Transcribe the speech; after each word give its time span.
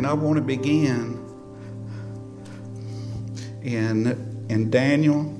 And 0.00 0.06
I 0.06 0.14
want 0.14 0.36
to 0.36 0.40
begin 0.40 1.22
in, 3.60 4.46
in 4.48 4.70
Daniel 4.70 5.38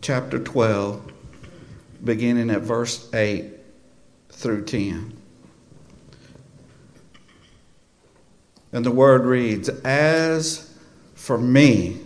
chapter 0.00 0.40
12, 0.40 1.12
beginning 2.02 2.50
at 2.50 2.62
verse 2.62 3.08
8 3.14 3.52
through 4.30 4.64
10. 4.64 5.16
And 8.72 8.84
the 8.84 8.90
word 8.90 9.26
reads, 9.26 9.68
As 9.68 10.76
for 11.14 11.38
me, 11.38 12.00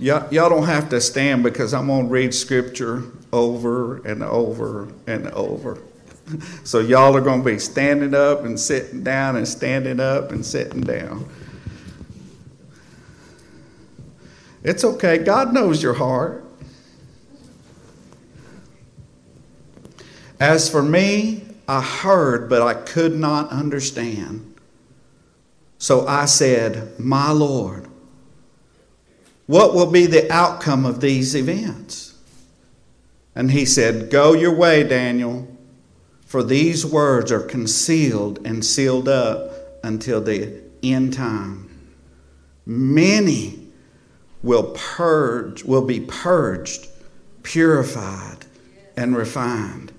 y'all, 0.00 0.28
y'all 0.34 0.50
don't 0.50 0.66
have 0.66 0.88
to 0.88 1.00
stand 1.00 1.44
because 1.44 1.72
I'm 1.72 1.86
going 1.86 2.06
to 2.06 2.10
read 2.10 2.34
scripture 2.34 3.04
over 3.32 3.98
and 3.98 4.24
over 4.24 4.88
and 5.06 5.28
over. 5.28 5.78
So 6.64 6.80
y'all 6.80 7.16
are 7.16 7.20
going 7.20 7.44
to 7.44 7.48
be 7.48 7.58
standing 7.58 8.14
up 8.14 8.44
and 8.44 8.58
sitting 8.58 9.04
down 9.04 9.36
and 9.36 9.46
standing 9.46 10.00
up 10.00 10.32
and 10.32 10.44
sitting 10.44 10.80
down. 10.80 11.28
It's 14.64 14.82
okay. 14.82 15.18
God 15.18 15.54
knows 15.54 15.80
your 15.80 15.94
heart. 15.94 16.44
As 20.40 20.68
for 20.68 20.82
me, 20.82 21.44
I 21.68 21.80
heard, 21.80 22.48
but 22.50 22.62
I 22.62 22.74
could 22.74 23.14
not 23.14 23.50
understand. 23.50 24.54
So 25.78 26.06
I 26.06 26.24
said, 26.24 26.98
My 26.98 27.30
Lord, 27.30 27.86
what 29.46 29.74
will 29.74 29.90
be 29.90 30.06
the 30.06 30.30
outcome 30.32 30.84
of 30.84 31.00
these 31.00 31.34
events? 31.36 32.14
And 33.34 33.50
he 33.50 33.64
said, 33.64 34.10
Go 34.10 34.32
your 34.32 34.54
way, 34.54 34.82
Daniel, 34.82 35.46
for 36.36 36.42
these 36.42 36.84
words 36.84 37.32
are 37.32 37.40
concealed 37.40 38.46
and 38.46 38.62
sealed 38.62 39.08
up 39.08 39.52
until 39.82 40.20
the 40.20 40.60
end 40.82 41.14
time. 41.14 41.66
Many 42.66 43.70
will 44.42 44.74
purge, 44.74 45.64
will 45.64 45.86
be 45.86 46.00
purged, 46.00 46.88
purified, 47.42 48.44
and 48.98 49.16
refined. 49.16 49.94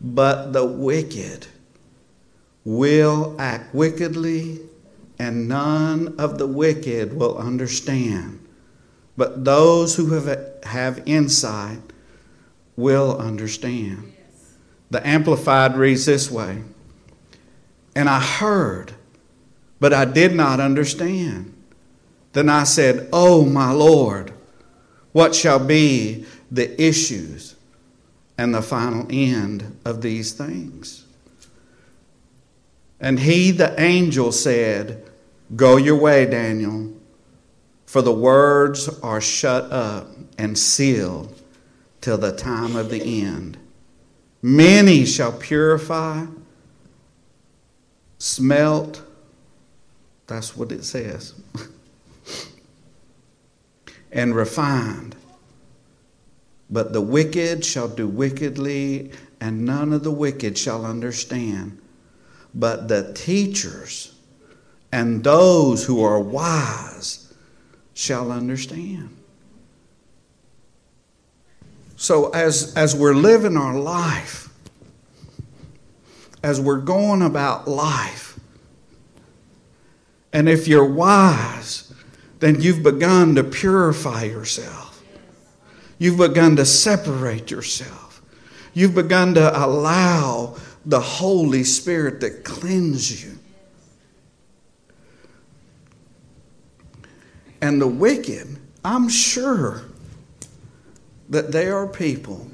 But 0.00 0.54
the 0.54 0.64
wicked 0.64 1.46
will 2.64 3.36
act 3.38 3.74
wickedly, 3.74 4.60
and 5.18 5.46
none 5.46 6.14
of 6.18 6.38
the 6.38 6.46
wicked 6.46 7.12
will 7.12 7.36
understand. 7.36 8.40
But 9.14 9.44
those 9.44 9.94
who 9.94 10.06
have, 10.14 10.64
have 10.64 11.02
insight 11.04 11.92
will 12.76 13.18
understand. 13.18 14.13
The 14.94 15.04
Amplified 15.04 15.76
reads 15.76 16.06
this 16.06 16.30
way 16.30 16.62
And 17.96 18.08
I 18.08 18.20
heard, 18.20 18.94
but 19.80 19.92
I 19.92 20.04
did 20.04 20.36
not 20.36 20.60
understand. 20.60 21.52
Then 22.32 22.48
I 22.48 22.62
said, 22.62 23.08
Oh, 23.12 23.44
my 23.44 23.72
Lord, 23.72 24.32
what 25.10 25.34
shall 25.34 25.58
be 25.58 26.26
the 26.48 26.80
issues 26.80 27.56
and 28.38 28.54
the 28.54 28.62
final 28.62 29.08
end 29.10 29.80
of 29.84 30.00
these 30.00 30.30
things? 30.30 31.04
And 33.00 33.18
he, 33.18 33.50
the 33.50 33.74
angel, 33.80 34.30
said, 34.30 35.10
Go 35.56 35.76
your 35.76 35.96
way, 35.96 36.24
Daniel, 36.24 36.92
for 37.84 38.00
the 38.00 38.14
words 38.14 38.88
are 39.00 39.20
shut 39.20 39.72
up 39.72 40.06
and 40.38 40.56
sealed 40.56 41.36
till 42.00 42.16
the 42.16 42.30
time 42.30 42.76
of 42.76 42.90
the 42.90 43.24
end. 43.24 43.58
Many 44.46 45.06
shall 45.06 45.32
purify, 45.32 46.26
smelt, 48.18 49.02
that's 50.26 50.54
what 50.54 50.70
it 50.70 50.84
says, 50.84 51.32
and 54.12 54.36
refined. 54.36 55.16
But 56.68 56.92
the 56.92 57.00
wicked 57.00 57.64
shall 57.64 57.88
do 57.88 58.06
wickedly, 58.06 59.12
and 59.40 59.64
none 59.64 59.94
of 59.94 60.04
the 60.04 60.10
wicked 60.10 60.58
shall 60.58 60.84
understand. 60.84 61.80
But 62.54 62.88
the 62.88 63.14
teachers 63.14 64.14
and 64.92 65.24
those 65.24 65.86
who 65.86 66.04
are 66.04 66.20
wise 66.20 67.32
shall 67.94 68.30
understand. 68.30 69.16
So, 71.96 72.30
as, 72.30 72.74
as 72.76 72.94
we're 72.94 73.14
living 73.14 73.56
our 73.56 73.78
life, 73.78 74.48
as 76.42 76.60
we're 76.60 76.80
going 76.80 77.22
about 77.22 77.68
life, 77.68 78.38
and 80.32 80.48
if 80.48 80.66
you're 80.66 80.84
wise, 80.84 81.92
then 82.40 82.60
you've 82.60 82.82
begun 82.82 83.36
to 83.36 83.44
purify 83.44 84.24
yourself. 84.24 85.02
You've 85.98 86.18
begun 86.18 86.56
to 86.56 86.66
separate 86.66 87.50
yourself. 87.50 88.20
You've 88.74 88.94
begun 88.94 89.34
to 89.34 89.64
allow 89.64 90.56
the 90.84 91.00
Holy 91.00 91.62
Spirit 91.62 92.20
to 92.20 92.30
cleanse 92.30 93.24
you. 93.24 93.38
And 97.62 97.80
the 97.80 97.86
wicked, 97.86 98.58
I'm 98.84 99.08
sure 99.08 99.82
that 101.28 101.52
there 101.52 101.76
are 101.76 101.86
people 101.86 102.50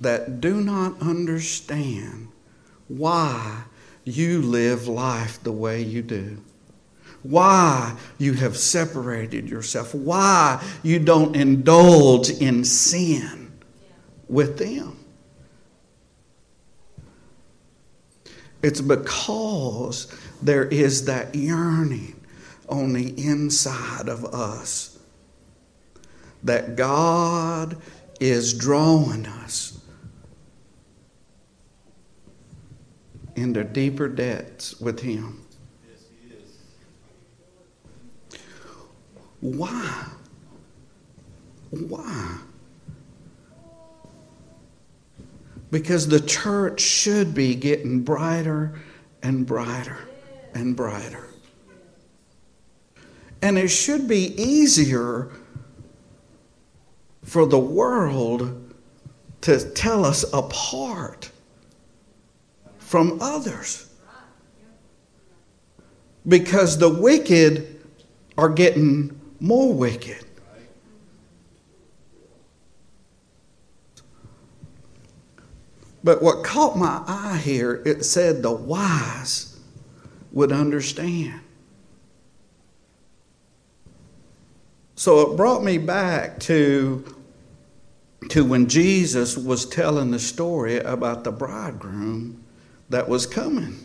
that 0.00 0.40
do 0.40 0.60
not 0.60 1.00
understand 1.00 2.28
why 2.88 3.64
you 4.04 4.40
live 4.42 4.86
life 4.86 5.42
the 5.42 5.52
way 5.52 5.80
you 5.82 6.02
do. 6.02 6.38
Why 7.22 7.96
you 8.18 8.34
have 8.34 8.56
separated 8.56 9.48
yourself. 9.48 9.94
Why 9.94 10.64
you 10.82 10.98
don't 11.00 11.34
indulge 11.34 12.30
in 12.30 12.64
sin 12.64 13.52
with 14.28 14.58
them. 14.58 14.96
It's 18.62 18.80
because 18.80 20.06
there 20.42 20.64
is 20.66 21.06
that 21.06 21.34
yearning 21.34 22.20
on 22.68 22.92
the 22.92 23.08
inside 23.24 24.08
of 24.08 24.24
us 24.24 24.95
that 26.46 26.76
God 26.76 27.76
is 28.20 28.54
drawing 28.54 29.26
us 29.26 29.78
into 33.34 33.64
deeper 33.64 34.08
debts 34.08 34.80
with 34.80 35.00
Him. 35.00 35.42
Why? 39.40 40.06
Why? 41.70 42.38
Because 45.70 46.08
the 46.08 46.20
church 46.20 46.80
should 46.80 47.34
be 47.34 47.54
getting 47.56 48.02
brighter 48.02 48.80
and 49.22 49.44
brighter 49.44 49.98
and 50.54 50.76
brighter. 50.76 51.26
And 53.42 53.58
it 53.58 53.68
should 53.68 54.08
be 54.08 54.40
easier 54.40 55.30
for 57.26 57.44
the 57.44 57.58
world 57.58 58.72
to 59.40 59.70
tell 59.72 60.04
us 60.04 60.24
apart 60.32 61.28
from 62.78 63.18
others. 63.20 63.90
Because 66.26 66.78
the 66.78 66.88
wicked 66.88 67.84
are 68.38 68.48
getting 68.48 69.20
more 69.40 69.74
wicked. 69.74 70.24
But 76.04 76.22
what 76.22 76.44
caught 76.44 76.78
my 76.78 77.02
eye 77.08 77.40
here, 77.42 77.82
it 77.84 78.04
said 78.04 78.42
the 78.42 78.52
wise 78.52 79.58
would 80.30 80.52
understand. 80.52 81.40
So 84.94 85.32
it 85.32 85.36
brought 85.36 85.64
me 85.64 85.78
back 85.78 86.38
to 86.40 87.15
to 88.30 88.44
when 88.44 88.68
Jesus 88.68 89.36
was 89.36 89.66
telling 89.66 90.10
the 90.10 90.18
story 90.18 90.78
about 90.78 91.24
the 91.24 91.32
bridegroom 91.32 92.44
that 92.88 93.08
was 93.08 93.26
coming 93.26 93.78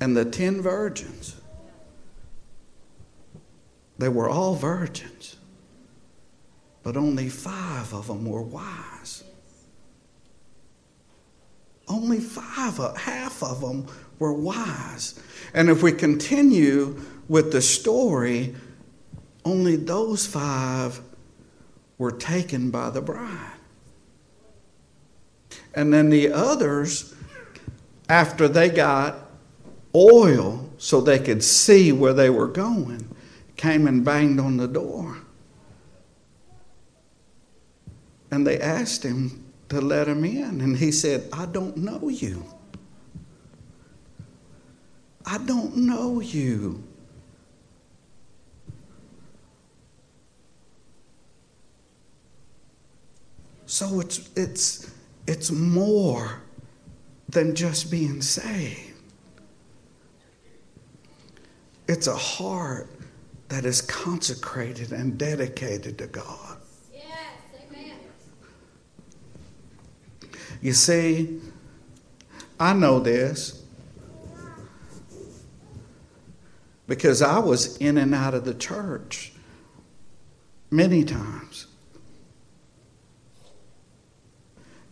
and 0.00 0.16
the 0.16 0.24
ten 0.24 0.62
virgins. 0.62 1.36
They 3.98 4.08
were 4.08 4.28
all 4.28 4.54
virgins, 4.54 5.36
but 6.82 6.96
only 6.96 7.28
five 7.28 7.92
of 7.92 8.06
them 8.06 8.24
were 8.24 8.42
wise. 8.42 9.24
Only 11.88 12.20
five, 12.20 12.78
uh, 12.78 12.94
half 12.94 13.42
of 13.42 13.60
them 13.60 13.86
were 14.18 14.32
wise. 14.32 15.18
And 15.54 15.68
if 15.68 15.82
we 15.82 15.90
continue 15.90 17.00
with 17.28 17.50
the 17.50 17.62
story, 17.62 18.54
only 19.44 19.76
those 19.76 20.26
five 20.26 21.00
were 21.98 22.12
taken 22.12 22.70
by 22.70 22.90
the 22.90 23.02
bride. 23.02 23.52
And 25.74 25.92
then 25.92 26.10
the 26.10 26.32
others, 26.32 27.14
after 28.08 28.48
they 28.48 28.68
got 28.68 29.28
oil 29.94 30.70
so 30.78 31.00
they 31.00 31.18
could 31.18 31.42
see 31.42 31.92
where 31.92 32.12
they 32.12 32.30
were 32.30 32.46
going, 32.46 33.14
came 33.56 33.86
and 33.86 34.04
banged 34.04 34.40
on 34.40 34.56
the 34.56 34.68
door. 34.68 35.18
And 38.30 38.46
they 38.46 38.60
asked 38.60 39.02
him 39.02 39.44
to 39.68 39.80
let 39.80 40.08
him 40.08 40.24
in. 40.24 40.60
And 40.60 40.76
he 40.76 40.92
said, 40.92 41.28
I 41.32 41.46
don't 41.46 41.76
know 41.76 42.08
you. 42.08 42.44
I 45.26 45.38
don't 45.38 45.76
know 45.76 46.20
you. 46.20 46.87
So 53.68 54.00
it's, 54.00 54.30
it's, 54.34 54.90
it's 55.26 55.50
more 55.50 56.40
than 57.28 57.54
just 57.54 57.90
being 57.90 58.22
saved. 58.22 58.94
It's 61.86 62.06
a 62.06 62.16
heart 62.16 62.88
that 63.48 63.66
is 63.66 63.82
consecrated 63.82 64.92
and 64.92 65.18
dedicated 65.18 65.98
to 65.98 66.06
God. 66.06 66.56
Yes, 66.94 67.04
amen. 67.70 67.96
You 70.62 70.72
see, 70.72 71.38
I 72.58 72.72
know 72.72 73.00
this 73.00 73.62
because 76.86 77.20
I 77.20 77.38
was 77.38 77.76
in 77.76 77.98
and 77.98 78.14
out 78.14 78.32
of 78.32 78.46
the 78.46 78.54
church 78.54 79.32
many 80.70 81.04
times. 81.04 81.67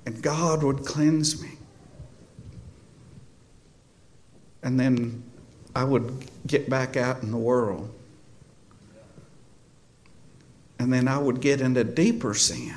And 0.06 0.22
God 0.22 0.62
would 0.62 0.84
cleanse 0.86 1.42
me. 1.42 1.50
And 4.62 4.80
then 4.80 5.22
I 5.74 5.84
would 5.84 6.26
get 6.46 6.70
back 6.70 6.96
out 6.96 7.22
in 7.22 7.30
the 7.30 7.36
world. 7.36 7.92
And 10.78 10.92
then 10.92 11.08
I 11.08 11.18
would 11.18 11.40
get 11.40 11.60
into 11.60 11.84
deeper 11.84 12.34
sin 12.34 12.74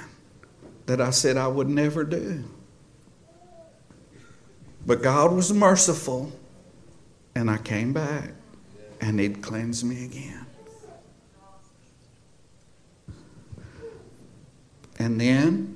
that 0.88 1.00
I 1.00 1.12
said 1.12 1.38
I 1.38 1.48
would 1.48 1.70
never 1.70 2.04
do. 2.04 2.44
But 4.86 5.04
God 5.04 5.34
was 5.34 5.54
merciful, 5.54 6.32
and 7.36 7.52
I 7.52 7.58
came 7.58 7.94
back, 7.94 8.32
and 9.00 9.20
He'd 9.20 9.42
cleanse 9.42 9.84
me 9.84 10.06
again. 10.06 10.46
And 14.98 15.22
then 15.22 15.75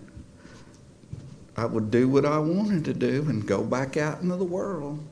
I 1.55 1.65
would 1.65 1.91
do 1.91 2.07
what 2.07 2.25
I 2.25 2.39
wanted 2.39 2.85
to 2.85 2.93
do 2.93 3.25
and 3.29 3.45
go 3.45 3.63
back 3.63 3.95
out 3.95 4.21
into 4.21 4.35
the 4.35 4.43
world. 4.43 5.05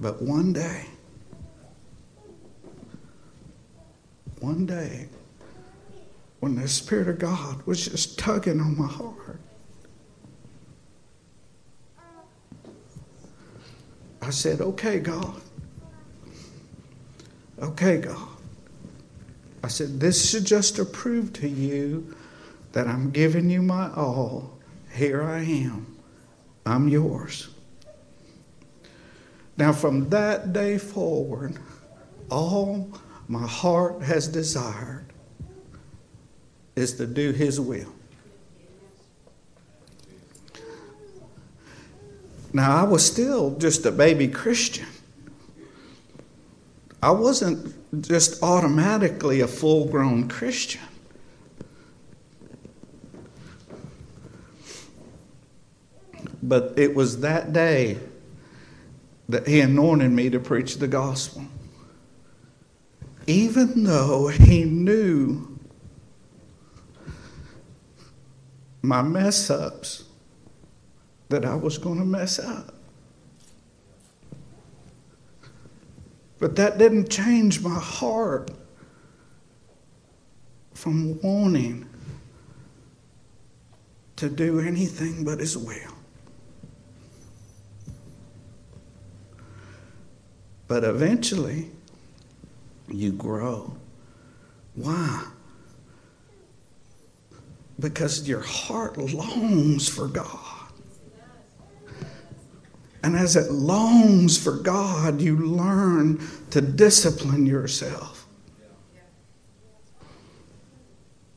But 0.00 0.22
one 0.22 0.52
day, 0.52 0.84
one 4.40 4.66
day, 4.66 5.08
when 6.40 6.54
the 6.54 6.68
Spirit 6.68 7.08
of 7.08 7.18
God 7.18 7.62
was 7.66 7.86
just 7.86 8.18
tugging 8.18 8.60
on 8.60 8.78
my 8.78 8.86
heart, 8.86 9.40
I 14.20 14.30
said, 14.30 14.60
Okay, 14.60 15.00
God. 15.00 15.40
Okay, 17.60 17.96
God. 17.96 18.37
I 19.62 19.68
said, 19.68 20.00
This 20.00 20.30
should 20.30 20.44
just 20.44 20.76
to 20.76 20.84
prove 20.84 21.32
to 21.34 21.48
you 21.48 22.14
that 22.72 22.86
I'm 22.86 23.10
giving 23.10 23.50
you 23.50 23.62
my 23.62 23.92
all. 23.94 24.58
Here 24.92 25.22
I 25.22 25.40
am. 25.40 25.96
I'm 26.64 26.88
yours. 26.88 27.48
Now, 29.56 29.72
from 29.72 30.08
that 30.10 30.52
day 30.52 30.78
forward, 30.78 31.58
all 32.30 32.88
my 33.26 33.46
heart 33.46 34.02
has 34.02 34.28
desired 34.28 35.06
is 36.76 36.94
to 36.94 37.06
do 37.06 37.32
His 37.32 37.60
will. 37.60 37.92
Now, 42.52 42.76
I 42.76 42.84
was 42.84 43.04
still 43.04 43.56
just 43.58 43.84
a 43.84 43.90
baby 43.90 44.28
Christian. 44.28 44.86
I 47.02 47.10
wasn't 47.10 47.74
just 48.00 48.42
automatically 48.42 49.40
a 49.40 49.48
full 49.48 49.86
grown 49.86 50.28
Christian. 50.28 50.82
But 56.42 56.74
it 56.76 56.94
was 56.94 57.20
that 57.20 57.52
day 57.52 57.98
that 59.28 59.46
He 59.46 59.60
anointed 59.60 60.10
me 60.10 60.30
to 60.30 60.40
preach 60.40 60.78
the 60.78 60.88
gospel. 60.88 61.44
Even 63.26 63.84
though 63.84 64.28
He 64.28 64.64
knew 64.64 65.58
my 68.82 69.02
mess 69.02 69.50
ups 69.50 70.04
that 71.28 71.44
I 71.44 71.54
was 71.54 71.76
going 71.78 71.98
to 71.98 72.04
mess 72.04 72.38
up. 72.38 72.77
But 76.38 76.56
that 76.56 76.78
didn't 76.78 77.10
change 77.10 77.60
my 77.60 77.74
heart 77.74 78.50
from 80.72 81.20
wanting 81.20 81.88
to 84.16 84.28
do 84.28 84.60
anything 84.60 85.24
but 85.24 85.40
His 85.40 85.56
will. 85.58 85.94
But 90.68 90.84
eventually, 90.84 91.70
you 92.88 93.12
grow. 93.12 93.74
Why? 94.74 95.24
Because 97.80 98.28
your 98.28 98.40
heart 98.40 98.98
longs 98.98 99.88
for 99.88 100.06
God. 100.08 100.57
And 103.02 103.16
as 103.16 103.36
it 103.36 103.52
longs 103.52 104.36
for 104.36 104.56
God, 104.56 105.20
you 105.20 105.36
learn 105.36 106.20
to 106.50 106.60
discipline 106.60 107.46
yourself 107.46 108.26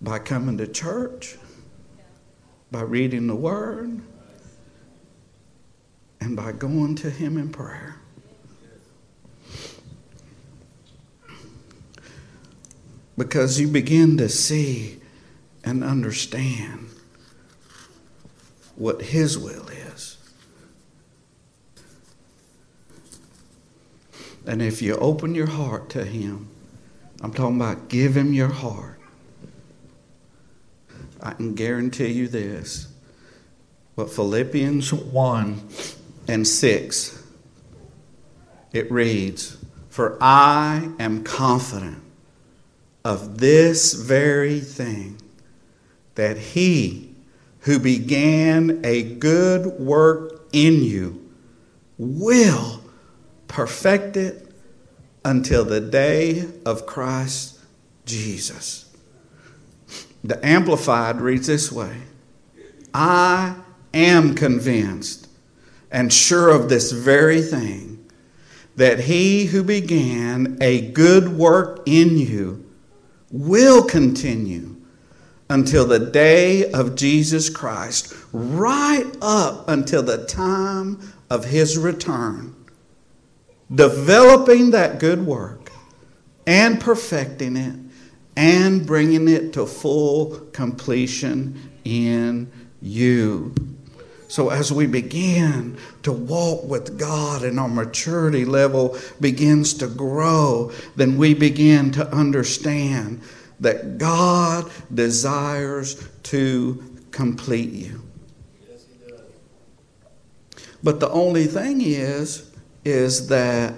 by 0.02 0.18
coming 0.18 0.58
to 0.58 0.68
church, 0.68 1.38
by 2.72 2.82
reading 2.82 3.28
the 3.28 3.36
Word, 3.36 4.02
and 6.20 6.36
by 6.36 6.52
going 6.52 6.96
to 6.96 7.10
Him 7.10 7.38
in 7.38 7.50
prayer. 7.50 7.98
Because 13.18 13.60
you 13.60 13.68
begin 13.68 14.18
to 14.18 14.30
see 14.30 15.00
and 15.64 15.84
understand 15.84 16.88
what 18.76 19.02
His 19.02 19.38
will 19.38 19.68
is. 19.68 19.81
And 24.46 24.62
if 24.62 24.82
you 24.82 24.96
open 24.96 25.36
your 25.36 25.48
heart 25.48 25.90
to 25.92 26.04
Him, 26.04 26.50
I'm 27.22 27.34
talking 27.34 27.58
about 27.58 27.90
give 27.90 28.18
Him 28.18 28.34
your 28.34 28.50
heart. 28.50 29.00
I 31.22 31.34
can 31.34 31.54
guarantee 31.54 32.12
you 32.12 32.28
this. 32.28 32.88
But 33.96 34.10
Philippians 34.10 34.92
1 34.92 35.70
and 36.28 36.48
6, 36.48 37.24
it 38.74 38.92
reads, 38.92 39.58
For 39.90 40.18
I 40.20 40.90
am 40.98 41.24
confident 41.24 42.02
of 43.04 43.40
this 43.40 43.94
very 43.94 44.60
thing, 44.60 45.22
that 46.16 46.38
He 46.38 47.14
who 47.62 47.78
began 47.78 48.82
a 48.84 49.04
good 49.04 49.80
work 49.80 50.48
in 50.52 50.84
you 50.84 51.30
will 51.98 52.81
perfect 53.52 54.16
it 54.16 54.48
until 55.26 55.66
the 55.66 55.82
day 55.82 56.46
of 56.66 56.86
Christ 56.86 57.60
Jesus. 58.06 58.90
The 60.24 60.44
Amplified 60.46 61.20
reads 61.20 61.48
this 61.48 61.70
way 61.70 61.98
I 62.94 63.56
am 63.94 64.36
convinced 64.36 65.28
and 65.92 66.14
sure 66.14 66.50
of 66.50 66.70
this 66.70 66.94
very 66.94 67.42
thing 67.42 68.10
that 68.78 69.02
he 69.02 69.46
who 69.48 69.64
began 69.64 70.58
a 70.62 70.90
good 70.92 71.38
work 71.38 71.82
in 71.86 72.18
you 72.18 72.66
will 73.32 73.84
continue 73.84 74.78
until 75.50 75.86
the 75.86 76.00
day 76.00 76.72
of 76.72 76.96
Jesus 76.96 77.50
Christ, 77.50 78.16
right 78.32 79.06
up 79.22 79.68
until 79.68 80.04
the 80.04 80.26
time 80.26 81.14
of 81.30 81.44
his 81.44 81.78
return 81.78 82.56
developing 83.74 84.72
that 84.72 85.00
good 85.00 85.26
work 85.26 85.72
and 86.46 86.80
perfecting 86.80 87.56
it 87.56 87.76
and 88.36 88.86
bringing 88.86 89.28
it 89.28 89.54
to 89.54 89.66
full 89.66 90.40
completion 90.52 91.72
in 91.84 92.52
you. 92.82 93.54
So, 94.28 94.50
as 94.50 94.72
we 94.72 94.88
begin 94.88 95.78
to 96.04 96.14
walk 96.14 96.64
with 96.64 96.98
God 96.98 97.44
and 97.44 97.60
our 97.60 97.68
maturity 97.68 98.46
level 98.46 98.98
begins 99.20 99.74
to 99.76 99.88
grow, 99.88 100.72
then 100.96 101.18
we 101.18 101.34
begin 101.34 101.92
to 101.92 102.08
understand 102.16 103.22
that 103.60 103.98
God 103.98 104.72
desires 104.94 106.08
to 106.24 106.82
complete 107.12 107.72
you. 107.72 108.02
Yes, 108.70 108.86
He 108.88 109.12
does. 109.12 109.20
But 110.82 111.02
the 111.02 111.10
only 111.10 111.46
thing 111.46 111.82
is, 111.82 112.51
is 112.84 113.28
that 113.28 113.76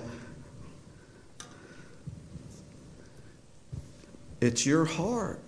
it's 4.39 4.65
your 4.65 4.85
heart 4.85 5.41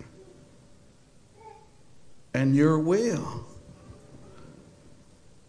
and 2.33 2.55
your 2.55 2.77
will 2.79 3.45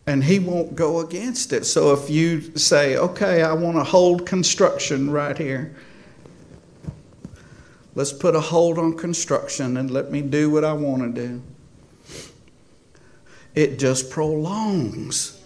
and 0.07 0.23
he 0.23 0.39
won't 0.39 0.77
go 0.77 1.01
against 1.01 1.53
it. 1.53 1.67
So 1.67 1.93
if 1.93 2.09
you 2.09 2.57
say, 2.57 2.97
okay, 2.97 3.43
I 3.43 3.53
want 3.53 3.77
to 3.77 3.85
hold 3.85 4.25
construction 4.25 5.11
right 5.11 5.37
here, 5.37 5.75
let's 7.97 8.13
put 8.13 8.37
a 8.37 8.41
hold 8.41 8.79
on 8.79 8.97
construction 8.97 9.77
and 9.77 9.91
let 9.91 10.13
me 10.13 10.23
do 10.23 10.49
what 10.49 10.65
I 10.65 10.73
want 10.73 11.03
to 11.15 11.21
do. 11.29 11.43
It 13.57 13.79
just 13.79 14.11
prolongs 14.11 15.43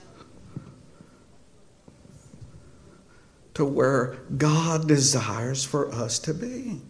to 3.55 3.65
where 3.65 4.19
God 4.37 4.87
desires 4.87 5.65
for 5.65 5.93
us 5.93 6.19
to 6.21 6.35
be. 6.35 6.81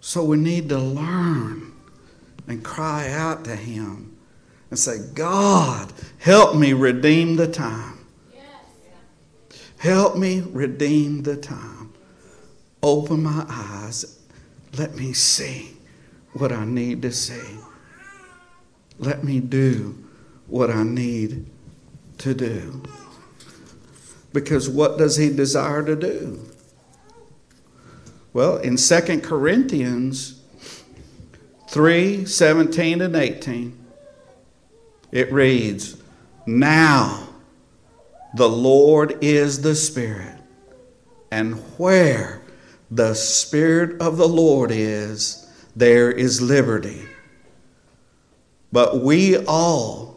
So 0.00 0.24
we 0.24 0.36
need 0.36 0.68
to 0.68 0.78
learn 0.78 1.72
and 2.46 2.62
cry 2.62 3.10
out 3.10 3.44
to 3.44 3.56
Him 3.56 4.16
and 4.70 4.78
say, 4.78 4.98
God, 5.14 5.92
help 6.18 6.56
me 6.56 6.72
redeem 6.72 7.36
the 7.36 7.48
time. 7.48 8.06
Help 9.78 10.16
me 10.16 10.40
redeem 10.40 11.22
the 11.22 11.36
time. 11.36 11.92
Open 12.82 13.22
my 13.22 13.44
eyes. 13.48 14.18
Let 14.78 14.94
me 14.94 15.12
see 15.12 15.76
what 16.32 16.52
I 16.52 16.64
need 16.64 17.02
to 17.02 17.12
see. 17.12 17.58
Let 18.98 19.24
me 19.24 19.40
do 19.40 20.04
what 20.46 20.70
I 20.70 20.82
need 20.82 21.50
to 22.24 22.34
do. 22.34 22.82
Because 24.32 24.68
what 24.68 24.98
does 24.98 25.16
he 25.16 25.30
desire 25.30 25.84
to 25.84 25.94
do? 25.94 26.40
Well, 28.32 28.56
in 28.56 28.76
2 28.76 29.20
Corinthians 29.20 30.40
3 31.68 32.24
17 32.24 33.00
and 33.02 33.14
18, 33.14 33.86
it 35.12 35.32
reads, 35.32 35.96
Now 36.46 37.28
the 38.34 38.48
Lord 38.48 39.18
is 39.20 39.60
the 39.60 39.74
Spirit, 39.74 40.40
and 41.30 41.56
where 41.78 42.42
the 42.90 43.14
Spirit 43.14 44.00
of 44.00 44.16
the 44.16 44.28
Lord 44.28 44.70
is, 44.72 45.46
there 45.76 46.10
is 46.10 46.40
liberty. 46.40 47.06
But 48.72 49.00
we 49.02 49.36
all, 49.44 50.13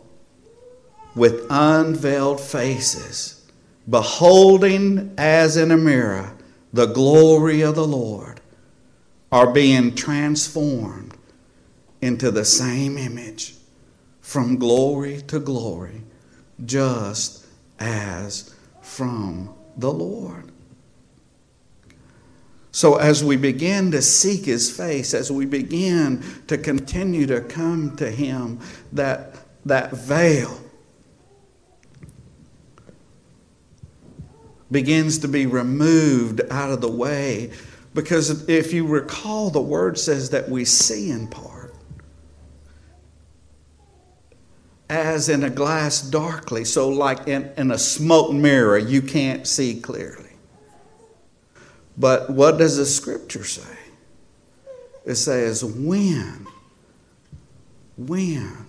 with 1.17 1.45
unveiled 1.49 2.39
faces, 2.39 3.45
beholding 3.89 5.13
as 5.17 5.57
in 5.57 5.71
a 5.71 5.77
mirror 5.77 6.31
the 6.71 6.85
glory 6.85 7.61
of 7.61 7.75
the 7.75 7.87
Lord, 7.87 8.39
are 9.31 9.51
being 9.51 9.95
transformed 9.95 11.17
into 12.01 12.29
the 12.31 12.45
same 12.45 12.97
image 12.97 13.55
from 14.21 14.57
glory 14.57 15.21
to 15.23 15.39
glory, 15.39 16.03
just 16.65 17.45
as 17.79 18.53
from 18.81 19.53
the 19.75 19.91
Lord. 19.91 20.51
So, 22.71 22.95
as 22.95 23.23
we 23.23 23.37
begin 23.37 23.89
to 23.91 24.03
seek 24.03 24.45
His 24.45 24.69
face, 24.69 25.15
as 25.15 25.31
we 25.31 25.45
begin 25.47 26.23
to 26.45 26.57
continue 26.59 27.25
to 27.25 27.41
come 27.41 27.95
to 27.95 28.11
Him, 28.11 28.59
that, 28.91 29.35
that 29.65 29.93
veil 29.93 30.61
begins 34.71 35.19
to 35.19 35.27
be 35.27 35.45
removed 35.45 36.41
out 36.49 36.71
of 36.71 36.81
the 36.81 36.91
way. 36.91 37.51
Because 37.93 38.47
if 38.49 38.73
you 38.73 38.85
recall, 38.85 39.49
the 39.49 39.61
Word 39.61 39.97
says 39.97 40.29
that 40.31 40.49
we 40.49 40.65
see 40.65 41.09
in 41.09 41.27
part. 41.27 41.57
as 44.89 45.29
in 45.29 45.43
a 45.43 45.49
glass 45.49 46.01
darkly. 46.01 46.63
So, 46.63 46.89
like 46.89 47.27
in, 47.27 47.51
in 47.57 47.71
a 47.71 47.77
smoke 47.77 48.31
mirror, 48.31 48.77
you 48.77 49.01
can't 49.01 49.45
see 49.45 49.79
clearly. 49.79 50.23
But 51.97 52.29
what 52.29 52.57
does 52.57 52.77
the 52.77 52.85
scripture 52.85 53.43
say? 53.43 53.77
It 55.05 55.15
says, 55.15 55.63
when, 55.63 56.47
when 57.97 58.65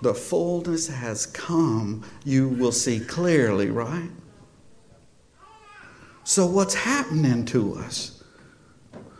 the 0.00 0.14
fullness 0.14 0.88
has 0.88 1.26
come, 1.26 2.04
you 2.24 2.48
will 2.48 2.72
see 2.72 3.00
clearly, 3.00 3.68
right? 3.68 4.10
So, 6.24 6.46
what's 6.46 6.74
happening 6.74 7.44
to 7.46 7.74
us? 7.76 8.22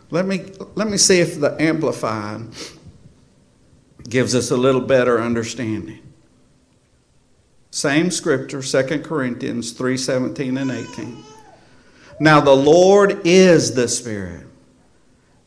Let 0.09 0.25
me, 0.25 0.45
let 0.75 0.87
me 0.87 0.97
see 0.97 1.19
if 1.19 1.39
the 1.39 1.59
Amplified 1.59 2.47
gives 4.07 4.35
us 4.35 4.51
a 4.51 4.57
little 4.57 4.81
better 4.81 5.19
understanding. 5.19 5.99
Same 7.71 8.11
scripture, 8.11 8.61
2 8.61 8.99
Corinthians 8.99 9.71
3 9.71 9.97
17 9.97 10.57
and 10.57 10.71
18. 10.71 11.23
Now 12.19 12.39
the 12.39 12.55
Lord 12.55 13.21
is 13.25 13.73
the 13.73 13.87
Spirit, 13.87 14.45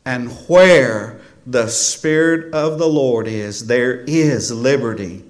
and 0.05 0.29
where 0.49 1.21
the 1.45 1.69
Spirit 1.69 2.53
of 2.53 2.77
the 2.77 2.87
Lord 2.87 3.27
is, 3.27 3.67
there 3.67 4.01
is 4.01 4.51
liberty, 4.51 5.23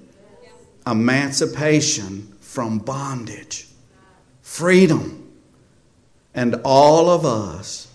emancipation 0.84 2.34
from 2.40 2.80
bondage, 2.80 3.68
freedom. 4.42 5.27
And 6.34 6.60
all 6.64 7.10
of 7.10 7.24
us, 7.24 7.88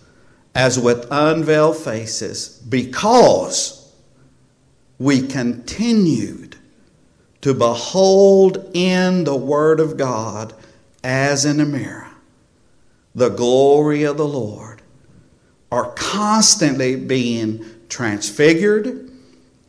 as 0.55 0.79
with 0.79 1.07
unveiled 1.09 1.77
faces, 1.77 2.61
because 2.69 3.91
we 4.99 5.25
continued 5.25 6.55
to 7.41 7.53
behold 7.53 8.71
in 8.73 9.23
the 9.23 9.35
Word 9.35 9.79
of 9.79 9.97
God 9.97 10.53
as 11.03 11.45
in 11.45 11.59
a 11.59 11.65
mirror 11.65 12.07
the 13.15 13.29
glory 13.29 14.03
of 14.03 14.17
the 14.17 14.27
Lord, 14.27 14.81
are 15.71 15.91
constantly 15.91 16.95
being 16.95 17.63
transfigured 17.89 19.11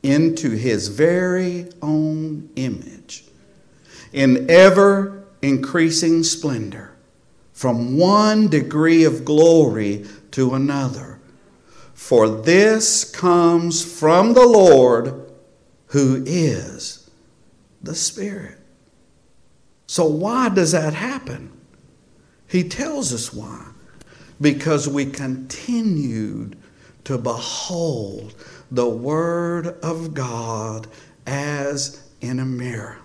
into 0.03 0.51
His 0.51 0.89
very 0.89 1.69
own 1.83 2.49
image 2.57 3.25
in 4.13 4.49
ever 4.49 5.25
increasing 5.43 6.23
splendor 6.23 6.94
from 7.55 7.97
one 7.97 8.49
degree 8.49 9.05
of 9.05 9.25
glory 9.25 10.05
to 10.33 10.55
another. 10.55 11.21
For 11.95 12.29
this 12.29 13.09
comes 13.11 13.83
from 13.83 14.35
the 14.35 14.47
Lord 14.47 15.33
who 15.87 16.23
is 16.27 17.09
the 17.83 17.95
Spirit. 17.95 18.59
So, 19.87 20.05
why 20.05 20.49
does 20.49 20.73
that 20.73 20.95
happen? 20.95 21.53
He 22.49 22.69
tells 22.69 23.13
us 23.15 23.33
why. 23.33 23.69
Because 24.41 24.89
we 24.89 25.07
continued 25.07 26.57
to 27.05 27.17
behold 27.17 28.35
the 28.71 28.89
Word 28.89 29.69
of 29.83 30.13
God 30.13 30.89
as 31.27 32.03
in 32.21 32.41
a 32.41 32.45
mirror. 32.45 32.99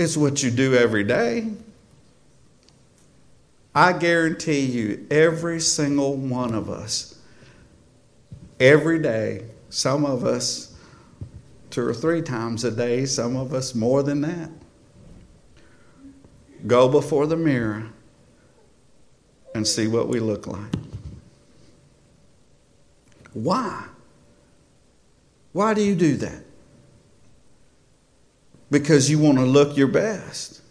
It's 0.00 0.16
what 0.16 0.42
you 0.42 0.50
do 0.50 0.74
every 0.74 1.04
day. 1.04 1.46
I 3.74 3.92
guarantee 3.92 4.60
you, 4.60 5.06
every 5.10 5.60
single 5.60 6.16
one 6.16 6.54
of 6.54 6.70
us 6.70 7.20
every 8.58 8.98
day. 8.98 9.44
Some 9.68 10.06
of 10.06 10.24
us 10.24 10.74
two 11.68 11.86
or 11.86 11.92
three 11.92 12.22
times 12.22 12.64
a 12.64 12.70
day, 12.70 13.04
some 13.04 13.36
of 13.36 13.52
us 13.52 13.74
more 13.74 14.02
than 14.02 14.22
that. 14.22 14.50
Go 16.66 16.88
before 16.88 17.26
the 17.26 17.36
mirror 17.36 17.90
and 19.54 19.68
see 19.68 19.86
what 19.86 20.08
we 20.08 20.18
look 20.18 20.46
like. 20.46 20.74
Why? 23.34 23.84
Why 25.52 25.74
do 25.74 25.82
you 25.82 25.94
do 25.94 26.16
that? 26.16 26.44
Because 28.70 29.10
you 29.10 29.18
want 29.18 29.38
to 29.38 29.44
look 29.44 29.76
your 29.76 29.88
best. 29.88 30.62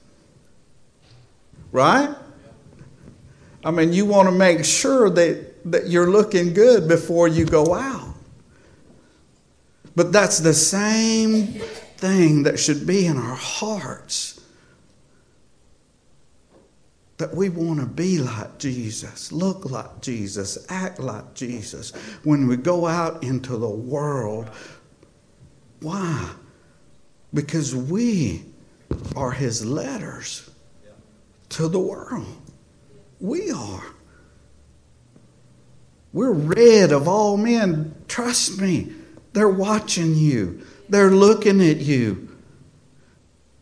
Right? 1.71 2.15
I 3.63 3.71
mean, 3.71 3.93
you 3.93 4.05
want 4.05 4.27
to 4.27 4.31
make 4.31 4.63
sure 4.63 5.09
that, 5.09 5.71
that 5.71 5.87
you're 5.87 6.09
looking 6.09 6.53
good 6.53 6.87
before 6.87 7.27
you 7.27 7.45
go 7.45 7.73
out. 7.73 8.15
But 9.95 10.13
that's 10.13 10.39
the 10.39 10.53
same 10.53 11.47
thing 11.97 12.43
that 12.43 12.57
should 12.57 12.87
be 12.87 13.05
in 13.05 13.17
our 13.17 13.35
hearts. 13.35 14.39
That 17.17 17.35
we 17.35 17.49
want 17.49 17.81
to 17.81 17.85
be 17.85 18.19
like 18.19 18.59
Jesus, 18.59 19.33
look 19.33 19.69
like 19.69 19.99
Jesus, 19.99 20.65
act 20.69 20.99
like 20.99 21.33
Jesus 21.33 21.91
when 22.23 22.47
we 22.47 22.55
go 22.55 22.87
out 22.87 23.23
into 23.23 23.57
the 23.57 23.69
world. 23.69 24.49
Why? 25.81 26.29
Because 27.33 27.75
we 27.75 28.43
are 29.15 29.31
his 29.31 29.65
letters 29.65 30.49
to 31.49 31.67
the 31.67 31.79
world. 31.79 32.27
We 33.19 33.51
are. 33.51 33.83
We're 36.11 36.31
read 36.31 36.91
of 36.91 37.07
all 37.07 37.37
men. 37.37 37.93
Trust 38.07 38.59
me, 38.59 38.91
they're 39.33 39.49
watching 39.49 40.15
you, 40.15 40.65
they're 40.87 41.11
looking 41.11 41.61
at 41.61 41.77
you. 41.77 42.27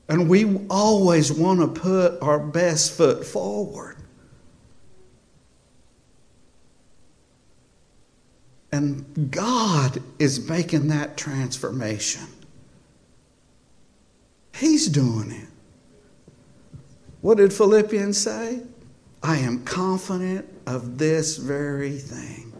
And 0.09 0.29
we 0.29 0.65
always 0.69 1.33
want 1.33 1.59
to 1.59 1.81
put 1.81 2.21
our 2.21 2.39
best 2.39 2.93
foot 2.93 3.25
forward. 3.25 3.97
And 8.71 9.31
God 9.31 10.01
is 10.19 10.47
making 10.47 10.87
that 10.89 11.17
transformation. 11.17 12.27
He's 14.57 14.87
doing 14.87 15.31
it. 15.31 15.47
What 17.21 17.37
did 17.37 17.53
Philippians 17.53 18.17
say? 18.17 18.61
I 19.21 19.37
am 19.37 19.63
confident 19.63 20.47
of 20.65 20.97
this 20.97 21.37
very 21.37 21.97
thing 21.97 22.53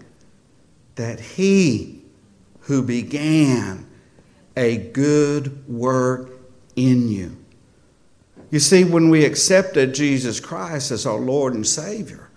that 0.96 1.20
he 1.20 2.02
who 2.62 2.82
began 2.82 3.88
a 4.56 4.78
good 4.78 5.68
work 5.68 6.32
in 6.76 7.10
you. 7.10 7.38
You 8.50 8.60
see, 8.60 8.84
when 8.84 9.10
we 9.10 9.26
accepted 9.26 9.94
Jesus 9.94 10.40
Christ 10.40 10.92
as 10.92 11.06
our 11.06 11.20
Lord 11.20 11.54
and 11.54 11.66
Savior, 11.66 12.30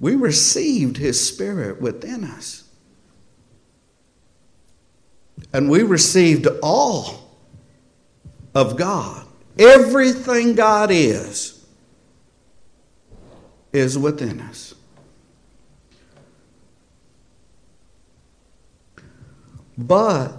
we 0.00 0.14
received 0.14 0.96
His 0.96 1.24
Spirit 1.24 1.80
within 1.80 2.24
us. 2.24 2.67
And 5.52 5.70
we 5.70 5.82
received 5.82 6.46
all 6.62 7.30
of 8.54 8.76
God. 8.76 9.26
Everything 9.58 10.54
God 10.54 10.90
is, 10.90 11.66
is 13.72 13.98
within 13.98 14.40
us. 14.40 14.74
But 19.76 20.32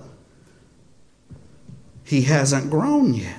he 2.04 2.24
hasn't 2.24 2.70
grown 2.70 3.14
yet. 3.14 3.36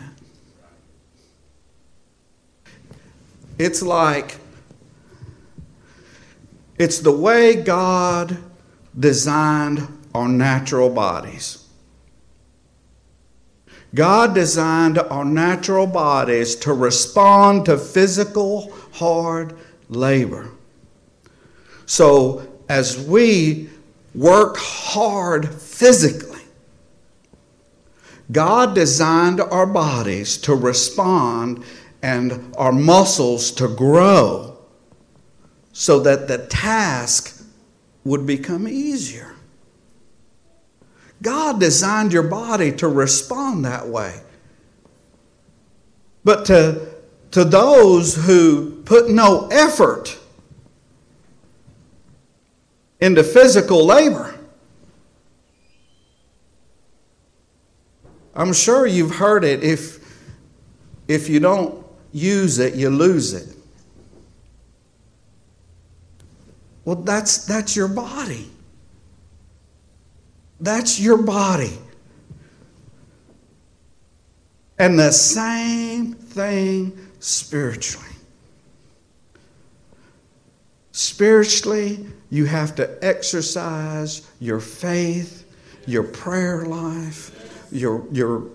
It's 3.58 3.82
like, 3.82 4.38
it's 6.78 7.00
the 7.00 7.12
way 7.12 7.62
God 7.62 8.38
designed 8.98 9.86
our 10.14 10.28
natural 10.28 10.88
bodies. 10.88 11.59
God 13.94 14.34
designed 14.34 14.98
our 14.98 15.24
natural 15.24 15.86
bodies 15.86 16.54
to 16.56 16.72
respond 16.72 17.64
to 17.66 17.76
physical 17.76 18.72
hard 18.92 19.56
labor. 19.88 20.50
So, 21.86 22.46
as 22.68 23.04
we 23.04 23.68
work 24.14 24.56
hard 24.58 25.52
physically, 25.52 26.40
God 28.30 28.76
designed 28.76 29.40
our 29.40 29.66
bodies 29.66 30.36
to 30.38 30.54
respond 30.54 31.64
and 32.00 32.54
our 32.56 32.72
muscles 32.72 33.50
to 33.52 33.66
grow 33.66 34.56
so 35.72 35.98
that 36.00 36.28
the 36.28 36.46
task 36.46 37.44
would 38.04 38.26
become 38.26 38.68
easier. 38.68 39.34
God 41.22 41.60
designed 41.60 42.12
your 42.12 42.22
body 42.22 42.72
to 42.76 42.88
respond 42.88 43.64
that 43.64 43.86
way. 43.88 44.20
But 46.24 46.46
to, 46.46 46.94
to 47.32 47.44
those 47.44 48.14
who 48.14 48.82
put 48.82 49.10
no 49.10 49.48
effort 49.48 50.18
into 53.00 53.22
physical 53.22 53.84
labor, 53.84 54.38
I'm 58.34 58.52
sure 58.52 58.86
you've 58.86 59.16
heard 59.16 59.44
it 59.44 59.62
if, 59.62 59.98
if 61.08 61.28
you 61.28 61.40
don't 61.40 61.84
use 62.12 62.58
it, 62.58 62.74
you 62.74 62.88
lose 62.88 63.34
it. 63.34 63.56
Well, 66.84 66.96
that's, 66.96 67.44
that's 67.44 67.76
your 67.76 67.88
body. 67.88 68.50
That's 70.60 71.00
your 71.00 71.16
body. 71.16 71.78
And 74.78 74.98
the 74.98 75.12
same 75.12 76.14
thing 76.14 76.98
spiritually. 77.18 78.06
Spiritually, 80.92 82.06
you 82.30 82.46
have 82.46 82.74
to 82.76 82.98
exercise 83.04 84.30
your 84.40 84.60
faith, 84.60 85.44
your 85.86 86.02
prayer 86.02 86.64
life, 86.64 87.68
your, 87.72 88.06
your 88.12 88.48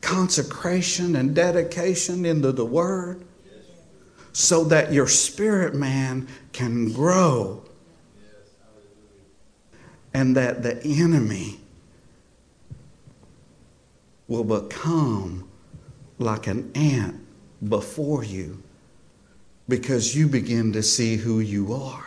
consecration 0.00 1.16
and 1.16 1.34
dedication 1.34 2.24
into 2.24 2.52
the 2.52 2.64
Word, 2.64 3.24
so 4.32 4.64
that 4.64 4.92
your 4.92 5.06
spirit 5.06 5.74
man 5.74 6.28
can 6.52 6.92
grow 6.92 7.62
and 10.14 10.36
that 10.36 10.62
the 10.62 10.80
enemy 10.84 11.58
will 14.28 14.44
become 14.44 15.48
like 16.18 16.46
an 16.46 16.70
ant 16.74 17.20
before 17.68 18.24
you 18.24 18.62
because 19.68 20.14
you 20.14 20.28
begin 20.28 20.72
to 20.72 20.82
see 20.82 21.16
who 21.16 21.40
you 21.40 21.74
are, 21.74 22.06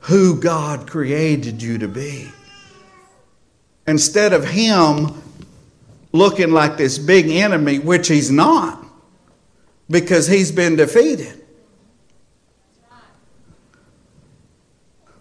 who 0.00 0.40
God 0.40 0.88
created 0.88 1.62
you 1.62 1.78
to 1.78 1.88
be. 1.88 2.30
Instead 3.86 4.32
of 4.32 4.48
Him 4.48 5.22
looking 6.12 6.52
like 6.52 6.76
this 6.76 6.98
big 6.98 7.28
enemy, 7.28 7.78
which 7.78 8.08
He's 8.08 8.30
not, 8.30 8.84
because 9.90 10.26
He's 10.26 10.50
been 10.50 10.76
defeated. 10.76 11.43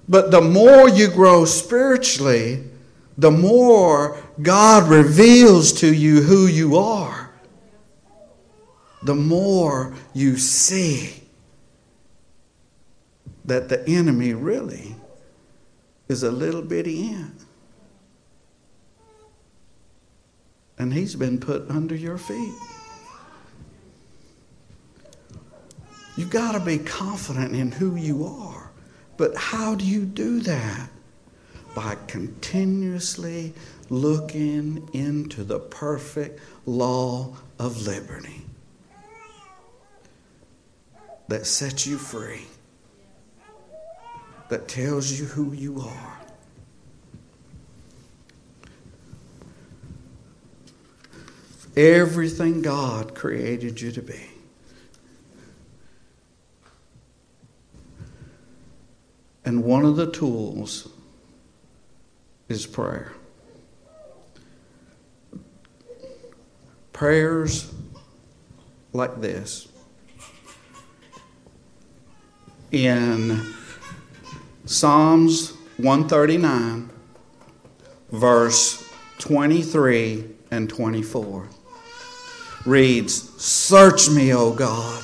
But 0.08 0.32
the 0.32 0.42
more 0.42 0.90
you 0.90 1.10
grow 1.10 1.46
spiritually, 1.46 2.64
the 3.18 3.32
more 3.32 4.18
God 4.42 4.90
reveals 4.90 5.72
to 5.74 5.94
you 5.94 6.22
who 6.22 6.48
you 6.48 6.78
are. 6.78 7.32
The 9.04 9.16
more 9.16 9.94
you 10.14 10.38
see 10.38 11.24
that 13.46 13.70
the 13.70 13.88
enemy 13.88 14.34
really 14.34 14.96
is 16.08 16.24
a 16.24 16.32
little 16.32 16.62
bitty 16.62 17.10
ant. 17.10 17.46
And 20.78 20.94
he's 20.94 21.16
been 21.16 21.40
put 21.40 21.70
under 21.70 21.96
your 21.96 22.18
feet. 22.18 22.54
You've 26.16 26.30
got 26.30 26.54
to 26.54 26.60
be 26.60 26.78
confident 26.78 27.56
in 27.56 27.72
who 27.72 27.96
you 27.96 28.26
are. 28.26 28.63
But 29.18 29.36
how 29.36 29.76
do 29.76 29.86
you 29.86 30.06
do 30.06 30.40
that? 30.42 30.90
By 31.76 31.98
continuously 32.08 33.54
looking 33.90 34.90
into 34.94 35.44
the 35.44 35.60
perfect 35.60 36.40
law 36.66 37.36
of 37.60 37.86
liberty 37.86 38.42
that 41.28 41.46
sets 41.46 41.88
you 41.88 41.98
free, 41.98 42.46
that 44.50 44.68
tells 44.68 45.20
you 45.20 45.26
who 45.26 45.52
you 45.54 45.82
are. 45.82 46.20
Everything 51.76 52.62
God 52.62 53.16
created 53.16 53.82
you 53.82 53.92
to 53.94 54.02
be. 54.02 54.33
And 59.46 59.64
one 59.64 59.86
of 59.86 59.96
the 59.96 60.10
tools 60.10 60.90
is 62.48 62.66
prayer. 62.66 63.14
Prayers 66.94 67.74
like 68.94 69.20
this 69.20 69.68
in 72.72 73.54
Psalms 74.66 75.54
139, 75.78 76.90
verse 78.12 78.92
23 79.20 80.26
and 80.52 80.70
24. 80.70 81.50
Reads, 82.66 83.42
Search 83.44 84.10
me, 84.10 84.34
O 84.34 84.54
God, 84.54 85.04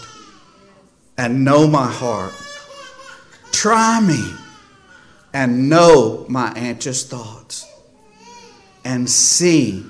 and 1.18 1.44
know 1.44 1.68
my 1.68 1.88
heart. 1.88 2.34
Try 3.60 4.00
me 4.00 4.24
and 5.34 5.70
know 5.70 6.26
my 6.30 6.54
anxious 6.54 7.06
thoughts, 7.06 7.66
and 8.86 9.10
see 9.10 9.84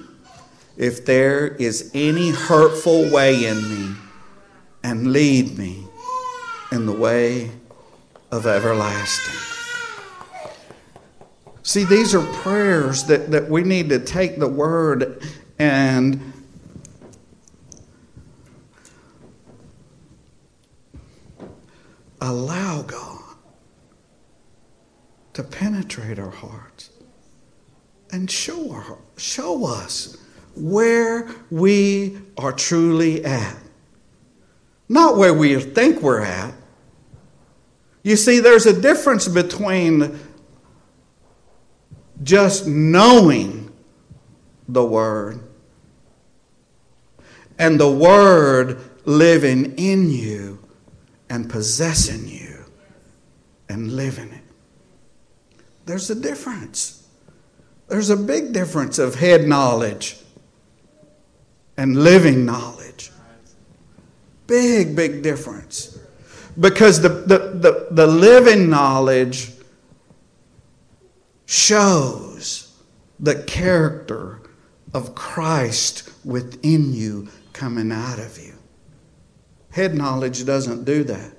if 0.76 1.06
there 1.06 1.50
is 1.50 1.92
any 1.94 2.32
hurtful 2.32 3.12
way 3.12 3.46
in 3.46 3.70
me, 3.70 3.96
and 4.82 5.14
lead 5.14 5.56
me 5.60 5.86
in 6.72 6.88
the 6.88 6.92
way 6.92 7.52
of 8.32 8.48
everlasting. 8.48 9.40
See, 11.62 11.84
these 11.84 12.16
are 12.16 12.26
prayers 12.38 13.04
that, 13.04 13.30
that 13.30 13.52
we 13.52 13.62
need 13.62 13.90
to 13.90 14.00
take 14.00 14.40
the 14.40 14.48
word 14.48 15.24
and 15.60 16.34
allow 22.20 22.82
God 22.82 23.19
to 25.40 25.46
penetrate 25.46 26.20
our 26.20 26.30
hearts 26.30 26.90
and 28.12 28.30
show, 28.30 28.74
our, 28.74 28.98
show 29.16 29.66
us 29.66 30.18
where 30.54 31.30
we 31.50 32.18
are 32.38 32.52
truly 32.52 33.24
at. 33.24 33.56
Not 34.90 35.16
where 35.16 35.34
we 35.34 35.58
think 35.58 36.02
we're 36.02 36.20
at. 36.20 36.54
You 38.04 38.18
see, 38.18 38.42
there's 38.42 38.66
a 38.66 38.82
difference 38.82 39.30
between 39.30 40.20
just 42.22 42.68
knowing 42.68 43.72
the 44.68 44.84
Word 44.84 45.40
and 47.58 47.80
the 47.80 47.90
Word 47.90 48.82
living 49.06 49.76
in 49.78 50.12
you 50.12 50.60
and 51.30 51.50
possessing 51.50 52.28
you 52.28 52.66
and 53.70 53.94
living 53.94 54.32
it. 54.34 54.49
There's 55.90 56.12
a 56.12 56.16
difference. 56.16 57.08
There's 57.88 58.12
a 58.12 58.16
big 58.16 58.54
difference 58.54 59.00
of 59.00 59.16
head 59.16 59.48
knowledge 59.48 60.18
and 61.78 62.04
living 62.04 62.46
knowledge. 62.46 63.10
Big, 64.46 64.96
big 64.96 65.24
difference. 65.24 65.98
Because 66.60 67.02
the, 67.02 67.10
the, 67.10 67.38
the, 67.40 67.88
the 67.90 68.06
living 68.06 68.70
knowledge 68.70 69.52
shows 71.48 72.72
the 73.20 73.42
character 73.46 74.42
of 74.94 75.16
Christ 75.16 76.12
within 76.24 76.94
you 76.94 77.30
coming 77.52 77.92
out 77.92 78.20
of 78.20 78.38
you. 78.38 78.54
Head 79.72 79.96
knowledge 79.96 80.46
doesn't 80.46 80.86
do 80.86 81.04
that. 81.06 81.32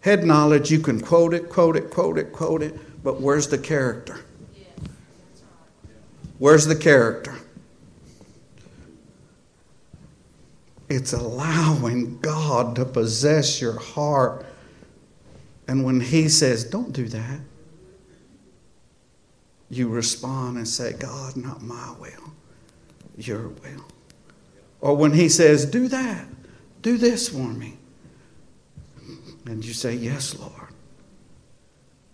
Head 0.00 0.24
knowledge, 0.24 0.70
you 0.70 0.80
can 0.80 1.00
quote 1.00 1.32
it, 1.32 1.48
quote 1.48 1.76
it, 1.76 1.90
quote 1.90 2.18
it, 2.18 2.30
quote 2.30 2.62
it, 2.62 2.78
but 3.02 3.20
where's 3.20 3.48
the 3.48 3.58
character? 3.58 4.24
Where's 6.38 6.66
the 6.66 6.76
character? 6.76 7.36
It's 10.88 11.12
allowing 11.12 12.18
God 12.20 12.74
to 12.76 12.84
possess 12.84 13.60
your 13.60 13.78
heart. 13.78 14.44
And 15.68 15.84
when 15.84 16.00
He 16.00 16.28
says, 16.28 16.64
don't 16.64 16.92
do 16.92 17.06
that, 17.08 17.40
you 19.68 19.88
respond 19.88 20.56
and 20.56 20.66
say, 20.66 20.94
God, 20.94 21.36
not 21.36 21.62
my 21.62 21.94
will, 22.00 22.32
your 23.16 23.48
will. 23.48 23.84
Or 24.80 24.96
when 24.96 25.12
He 25.12 25.28
says, 25.28 25.64
do 25.64 25.86
that, 25.88 26.26
do 26.82 26.96
this 26.96 27.28
for 27.28 27.48
me. 27.48 27.76
And 29.46 29.64
you 29.64 29.72
say, 29.72 29.94
Yes, 29.94 30.38
Lord. 30.38 30.69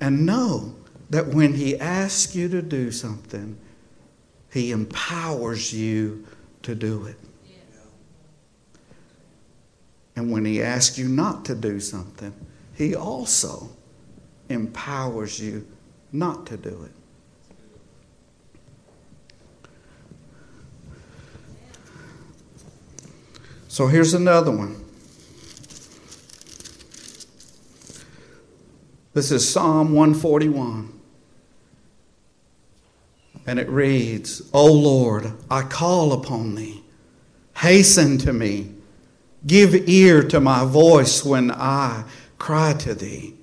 And 0.01 0.27
know 0.27 0.75
that 1.11 1.29
when 1.29 1.55
He 1.55 1.79
asks 1.79 2.35
you 2.35 2.49
to 2.49 2.63
do 2.63 2.91
something, 2.91 3.59
He 4.51 4.73
empowers 4.73 5.73
you 5.73 6.27
to 6.63 6.75
do 6.75 7.07
it. 7.07 7.17
And 10.15 10.31
when 10.31 10.45
He 10.45 10.63
asks 10.63 10.99
you 10.99 11.09
not 11.09 11.45
to 11.47 11.55
do 11.55 11.79
something, 11.81 12.35
He 12.75 12.95
also 12.95 13.71
empowers 14.49 15.39
you 15.41 15.67
not 16.13 16.47
to 16.47 16.57
do 16.57 16.85
it. 16.85 16.93
So 23.69 23.89
here's 23.89 24.15
another 24.15 24.51
one. 24.51 24.86
This 29.17 29.33
is 29.33 29.51
Psalm 29.51 29.95
141. 29.95 30.93
And 33.47 33.59
it 33.59 33.67
reads, 33.67 34.43
O 34.53 34.71
Lord, 34.71 35.33
I 35.51 35.63
call 35.63 36.13
upon 36.13 36.55
thee. 36.55 36.85
Hasten 37.57 38.19
to 38.19 38.35
me. 38.35 38.75
Give 39.47 39.89
ear 39.89 40.23
to 40.25 40.39
my 40.39 40.67
voice 40.67 41.25
when 41.25 41.51
I 41.51 42.05
cry 42.37 42.75
to 42.75 42.95
thee. 42.95 43.37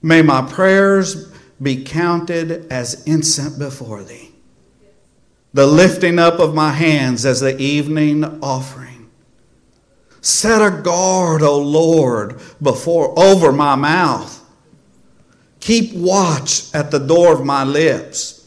May 0.00 0.22
my 0.22 0.42
prayers 0.42 1.32
be 1.60 1.82
counted 1.82 2.70
as 2.70 3.02
incense 3.02 3.58
before 3.58 4.04
thee, 4.04 4.30
the 5.52 5.66
lifting 5.66 6.20
up 6.20 6.38
of 6.38 6.54
my 6.54 6.70
hands 6.70 7.26
as 7.26 7.40
the 7.40 7.60
evening 7.60 8.38
offering. 8.40 9.10
Set 10.20 10.62
a 10.62 10.82
guard, 10.82 11.42
O 11.42 11.58
Lord, 11.58 12.40
before 12.62 13.12
over 13.18 13.50
my 13.50 13.74
mouth. 13.74 14.38
Keep 15.62 15.94
watch 15.94 16.74
at 16.74 16.90
the 16.90 16.98
door 16.98 17.32
of 17.32 17.44
my 17.44 17.62
lips. 17.62 18.44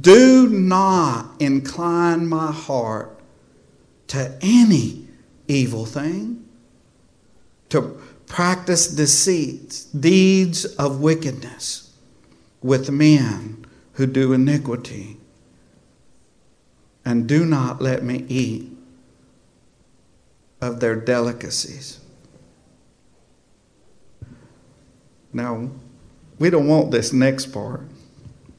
Do 0.00 0.48
not 0.48 1.38
incline 1.38 2.26
my 2.26 2.50
heart 2.50 3.20
to 4.06 4.34
any 4.40 5.06
evil 5.48 5.84
thing, 5.84 6.48
to 7.68 8.00
practice 8.26 8.86
deceit, 8.86 9.84
deeds 10.00 10.64
of 10.76 11.02
wickedness 11.02 11.94
with 12.62 12.90
men 12.90 13.66
who 13.92 14.06
do 14.06 14.32
iniquity. 14.32 15.18
And 17.04 17.28
do 17.28 17.44
not 17.44 17.82
let 17.82 18.02
me 18.02 18.24
eat 18.30 18.74
of 20.62 20.80
their 20.80 20.96
delicacies. 20.96 22.00
Now, 25.30 25.68
we 26.38 26.50
don't 26.50 26.66
want 26.66 26.90
this 26.90 27.12
next 27.12 27.46
part, 27.46 27.82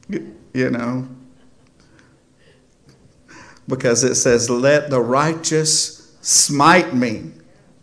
you 0.08 0.70
know, 0.70 1.08
because 3.68 4.04
it 4.04 4.14
says, 4.14 4.48
Let 4.48 4.90
the 4.90 5.00
righteous 5.00 6.16
smite 6.20 6.94
me 6.94 7.32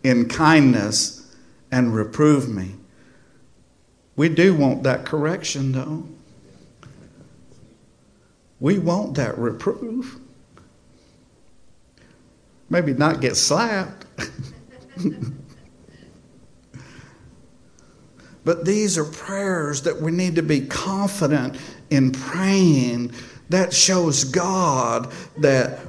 in 0.03 0.27
kindness 0.27 1.35
and 1.71 1.95
reprove 1.95 2.49
me. 2.49 2.75
We 4.15 4.29
do 4.29 4.55
want 4.55 4.83
that 4.83 5.05
correction, 5.05 5.71
though. 5.71 6.07
We 8.59 8.79
want 8.79 9.15
that 9.15 9.37
reproof. 9.37 10.19
Maybe 12.69 12.93
not 12.93 13.21
get 13.21 13.35
slapped. 13.35 14.05
but 18.45 18.65
these 18.65 18.97
are 18.97 19.05
prayers 19.05 19.83
that 19.83 20.01
we 20.01 20.11
need 20.11 20.35
to 20.35 20.43
be 20.43 20.61
confident 20.61 21.55
in 21.89 22.11
praying. 22.11 23.13
That 23.49 23.73
shows 23.73 24.23
God 24.23 25.11
that 25.37 25.79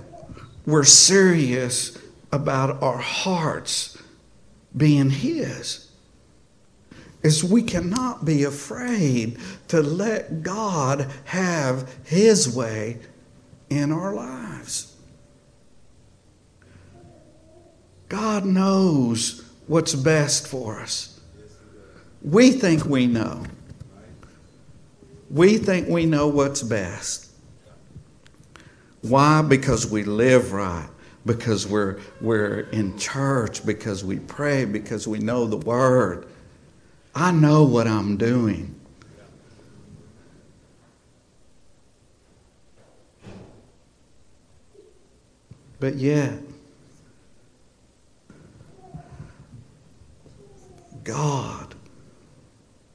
we're 0.66 0.84
serious 0.84 1.98
about 2.32 2.82
our 2.82 2.98
hearts 2.98 3.98
being 4.76 5.10
His. 5.10 5.90
Is 7.22 7.42
we 7.42 7.62
cannot 7.62 8.24
be 8.24 8.44
afraid 8.44 9.38
to 9.68 9.80
let 9.80 10.42
God 10.42 11.10
have 11.24 11.92
His 12.04 12.54
way 12.54 12.98
in 13.70 13.90
our 13.90 14.14
lives. 14.14 14.94
God 18.08 18.44
knows 18.44 19.42
what's 19.66 19.94
best 19.94 20.46
for 20.46 20.80
us. 20.80 21.13
We 22.24 22.52
think 22.52 22.86
we 22.86 23.06
know. 23.06 23.44
We 25.30 25.58
think 25.58 25.88
we 25.88 26.06
know 26.06 26.26
what's 26.26 26.62
best. 26.62 27.30
Why? 29.02 29.42
Because 29.42 29.86
we 29.86 30.04
live 30.04 30.52
right, 30.52 30.88
because 31.26 31.66
we're, 31.66 32.00
we're 32.22 32.60
in 32.70 32.96
church, 32.96 33.66
because 33.66 34.02
we 34.02 34.20
pray, 34.20 34.64
because 34.64 35.06
we 35.06 35.18
know 35.18 35.46
the 35.46 35.58
Word. 35.58 36.26
I 37.14 37.30
know 37.30 37.64
what 37.64 37.86
I'm 37.86 38.16
doing. 38.16 38.74
But 45.78 45.96
yet, 45.96 46.38
God 51.02 51.73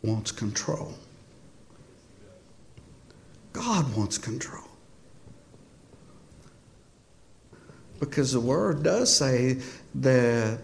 wants 0.03 0.31
control. 0.31 0.93
God 3.53 3.95
wants 3.95 4.17
control. 4.17 4.63
Because 7.99 8.31
the 8.31 8.39
word 8.39 8.83
does 8.83 9.15
say 9.15 9.57
that 9.95 10.59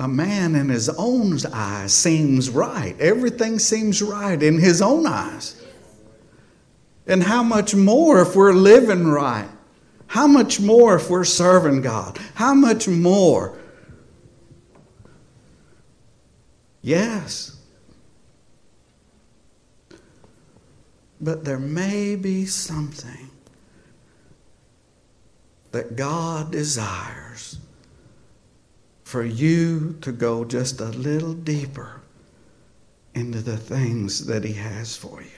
a 0.00 0.08
man 0.08 0.54
in 0.54 0.68
his 0.68 0.88
own 0.88 1.38
eyes 1.52 1.92
seems 1.92 2.48
right. 2.48 2.98
Everything 3.00 3.58
seems 3.58 4.00
right 4.00 4.42
in 4.42 4.58
his 4.58 4.80
own 4.80 5.06
eyes. 5.06 5.62
And 7.06 7.22
how 7.22 7.42
much 7.42 7.74
more 7.74 8.22
if 8.22 8.36
we're 8.36 8.52
living 8.52 9.06
right? 9.06 9.48
How 10.06 10.26
much 10.26 10.60
more 10.60 10.96
if 10.96 11.10
we're 11.10 11.24
serving 11.24 11.82
God? 11.82 12.18
How 12.34 12.54
much 12.54 12.88
more? 12.88 13.58
Yes. 16.80 17.57
But 21.20 21.44
there 21.44 21.58
may 21.58 22.16
be 22.16 22.46
something 22.46 23.30
that 25.72 25.96
God 25.96 26.52
desires 26.52 27.58
for 29.04 29.24
you 29.24 29.96
to 30.02 30.12
go 30.12 30.44
just 30.44 30.80
a 30.80 30.86
little 30.86 31.32
deeper 31.34 32.02
into 33.14 33.40
the 33.40 33.56
things 33.56 34.26
that 34.26 34.44
He 34.44 34.52
has 34.52 34.96
for 34.96 35.22
you. 35.22 35.28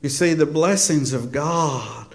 You 0.00 0.08
see, 0.08 0.34
the 0.34 0.46
blessings 0.46 1.12
of 1.12 1.30
God 1.30 2.11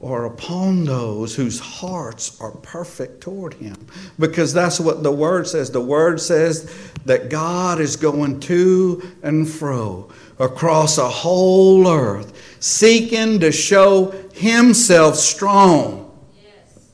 are 0.00 0.26
upon 0.26 0.84
those 0.84 1.34
whose 1.34 1.60
hearts 1.60 2.40
are 2.40 2.50
perfect 2.50 3.20
toward 3.20 3.54
Him. 3.54 3.76
Because 4.18 4.52
that's 4.52 4.80
what 4.80 5.02
the 5.02 5.12
Word 5.12 5.46
says. 5.46 5.70
The 5.70 5.80
Word 5.80 6.20
says 6.20 6.72
that 7.04 7.28
God 7.28 7.80
is 7.80 7.96
going 7.96 8.40
to 8.40 9.02
and 9.22 9.48
fro 9.48 10.10
across 10.38 10.98
a 10.98 11.08
whole 11.08 11.88
earth, 11.88 12.56
seeking 12.60 13.40
to 13.40 13.52
show 13.52 14.10
Himself 14.32 15.16
strong 15.16 16.18
yes. 16.42 16.88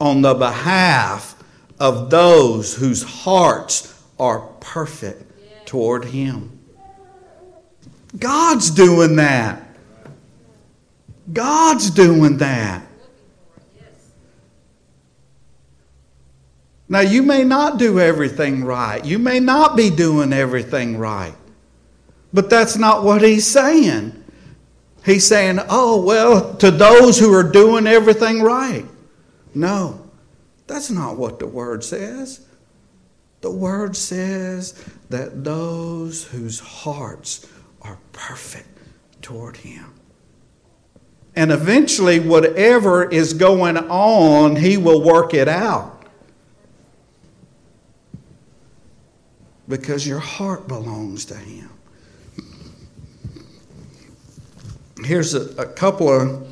on 0.00 0.22
the 0.22 0.34
behalf 0.34 1.42
of 1.78 2.10
those 2.10 2.74
whose 2.74 3.02
hearts 3.02 4.02
are 4.18 4.40
perfect 4.60 5.32
yes. 5.42 5.52
toward 5.64 6.04
Him. 6.04 6.58
God's 8.18 8.70
doing 8.70 9.16
that. 9.16 9.69
God's 11.32 11.90
doing 11.90 12.38
that. 12.38 12.86
Now, 16.88 17.00
you 17.00 17.22
may 17.22 17.44
not 17.44 17.78
do 17.78 18.00
everything 18.00 18.64
right. 18.64 19.04
You 19.04 19.20
may 19.20 19.38
not 19.38 19.76
be 19.76 19.90
doing 19.90 20.32
everything 20.32 20.98
right. 20.98 21.34
But 22.32 22.50
that's 22.50 22.76
not 22.76 23.04
what 23.04 23.22
he's 23.22 23.46
saying. 23.46 24.24
He's 25.04 25.26
saying, 25.26 25.60
oh, 25.68 26.02
well, 26.02 26.54
to 26.56 26.70
those 26.70 27.18
who 27.18 27.32
are 27.32 27.44
doing 27.44 27.86
everything 27.86 28.42
right. 28.42 28.84
No, 29.54 30.10
that's 30.66 30.90
not 30.90 31.16
what 31.16 31.38
the 31.38 31.46
word 31.46 31.82
says. 31.84 32.46
The 33.40 33.50
word 33.50 33.96
says 33.96 34.72
that 35.08 35.44
those 35.44 36.24
whose 36.24 36.60
hearts 36.60 37.46
are 37.82 37.98
perfect 38.12 38.68
toward 39.22 39.56
Him. 39.56 39.99
And 41.36 41.52
eventually, 41.52 42.18
whatever 42.18 43.08
is 43.08 43.34
going 43.34 43.76
on, 43.76 44.56
He 44.56 44.76
will 44.76 45.02
work 45.02 45.32
it 45.32 45.48
out. 45.48 46.04
Because 49.68 50.06
your 50.06 50.18
heart 50.18 50.66
belongs 50.66 51.24
to 51.26 51.36
Him. 51.36 51.70
Here's 55.04 55.34
a, 55.34 55.62
a 55.62 55.66
couple 55.66 56.08
of 56.08 56.46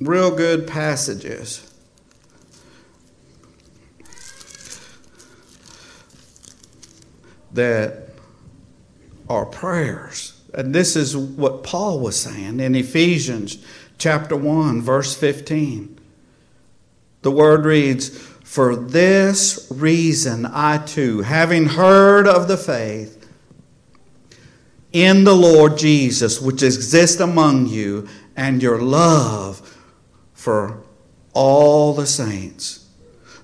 real 0.00 0.30
good 0.34 0.66
passages. 0.66 1.68
That 7.52 8.08
are 9.28 9.44
prayers. 9.44 10.31
And 10.54 10.74
this 10.74 10.96
is 10.96 11.16
what 11.16 11.62
Paul 11.62 12.00
was 12.00 12.18
saying 12.18 12.60
in 12.60 12.74
Ephesians 12.74 13.58
chapter 13.98 14.36
1, 14.36 14.82
verse 14.82 15.16
15. 15.16 15.98
The 17.22 17.30
word 17.30 17.64
reads, 17.64 18.08
For 18.08 18.76
this 18.76 19.66
reason 19.70 20.44
I 20.46 20.78
too, 20.78 21.22
having 21.22 21.66
heard 21.66 22.26
of 22.26 22.48
the 22.48 22.56
faith 22.56 23.18
in 24.92 25.24
the 25.24 25.36
Lord 25.36 25.78
Jesus, 25.78 26.40
which 26.40 26.62
exists 26.62 27.20
among 27.20 27.68
you, 27.68 28.08
and 28.36 28.62
your 28.62 28.80
love 28.80 29.78
for 30.34 30.82
all 31.32 31.94
the 31.94 32.06
saints, 32.06 32.86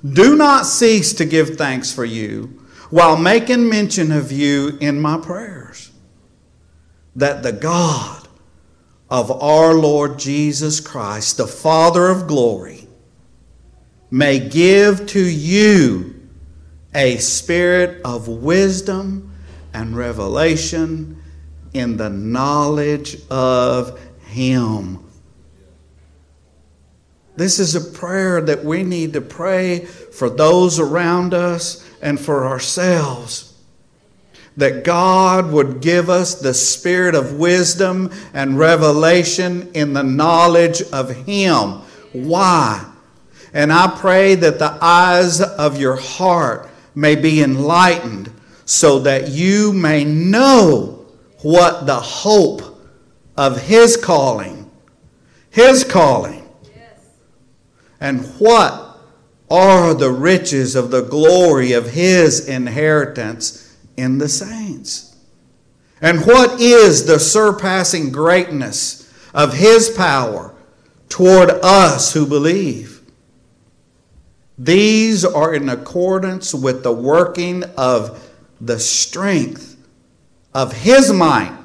do 0.04 0.36
not 0.36 0.66
cease 0.66 1.12
to 1.14 1.24
give 1.24 1.56
thanks 1.56 1.92
for 1.92 2.04
you 2.04 2.44
while 2.90 3.16
making 3.16 3.68
mention 3.68 4.12
of 4.12 4.32
you 4.32 4.78
in 4.80 5.00
my 5.00 5.18
prayers, 5.18 5.87
that 7.18 7.42
the 7.42 7.52
God 7.52 8.28
of 9.10 9.30
our 9.42 9.74
Lord 9.74 10.18
Jesus 10.18 10.80
Christ, 10.80 11.36
the 11.36 11.46
Father 11.46 12.08
of 12.08 12.28
glory, 12.28 12.86
may 14.10 14.38
give 14.38 15.06
to 15.08 15.20
you 15.20 16.28
a 16.94 17.16
spirit 17.16 18.00
of 18.04 18.28
wisdom 18.28 19.34
and 19.74 19.96
revelation 19.96 21.20
in 21.74 21.96
the 21.96 22.08
knowledge 22.08 23.18
of 23.28 24.00
Him. 24.26 25.04
This 27.36 27.58
is 27.58 27.74
a 27.74 27.98
prayer 27.98 28.40
that 28.40 28.64
we 28.64 28.84
need 28.84 29.12
to 29.14 29.20
pray 29.20 29.84
for 29.84 30.30
those 30.30 30.78
around 30.78 31.34
us 31.34 31.84
and 32.00 32.18
for 32.18 32.46
ourselves. 32.46 33.47
That 34.58 34.84
God 34.84 35.50
would 35.50 35.80
give 35.80 36.10
us 36.10 36.34
the 36.34 36.52
spirit 36.52 37.14
of 37.14 37.38
wisdom 37.38 38.10
and 38.34 38.58
revelation 38.58 39.70
in 39.72 39.94
the 39.94 40.02
knowledge 40.02 40.82
of 40.92 41.10
Him. 41.10 41.80
Why? 42.12 42.84
And 43.52 43.72
I 43.72 43.86
pray 43.96 44.34
that 44.34 44.58
the 44.58 44.76
eyes 44.80 45.40
of 45.40 45.80
your 45.80 45.96
heart 45.96 46.68
may 46.94 47.14
be 47.14 47.42
enlightened 47.42 48.30
so 48.66 48.98
that 49.00 49.28
you 49.28 49.72
may 49.72 50.04
know 50.04 51.06
what 51.42 51.86
the 51.86 52.00
hope 52.00 52.60
of 53.36 53.62
His 53.62 53.96
calling, 53.96 54.70
His 55.50 55.82
calling, 55.82 56.46
and 58.00 58.26
what 58.38 58.88
are 59.50 59.94
the 59.94 60.10
riches 60.10 60.74
of 60.74 60.90
the 60.90 61.02
glory 61.02 61.72
of 61.72 61.90
his 61.90 62.46
inheritance 62.48 63.67
in 63.98 64.18
the 64.18 64.28
saints. 64.28 65.16
And 66.00 66.24
what 66.24 66.60
is 66.60 67.06
the 67.06 67.18
surpassing 67.18 68.12
greatness 68.12 69.12
of 69.34 69.54
his 69.54 69.90
power 69.90 70.54
toward 71.08 71.50
us 71.62 72.12
who 72.12 72.24
believe? 72.24 73.02
These 74.56 75.24
are 75.24 75.54
in 75.54 75.68
accordance 75.68 76.54
with 76.54 76.82
the 76.82 76.92
working 76.92 77.64
of 77.76 78.24
the 78.60 78.78
strength 78.78 79.76
of 80.54 80.72
his 80.72 81.12
might, 81.12 81.56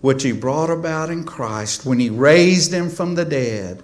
which 0.00 0.22
he 0.22 0.32
brought 0.32 0.70
about 0.70 1.10
in 1.10 1.24
Christ 1.24 1.84
when 1.84 1.98
he 1.98 2.10
raised 2.10 2.72
him 2.72 2.88
from 2.88 3.14
the 3.14 3.24
dead 3.24 3.82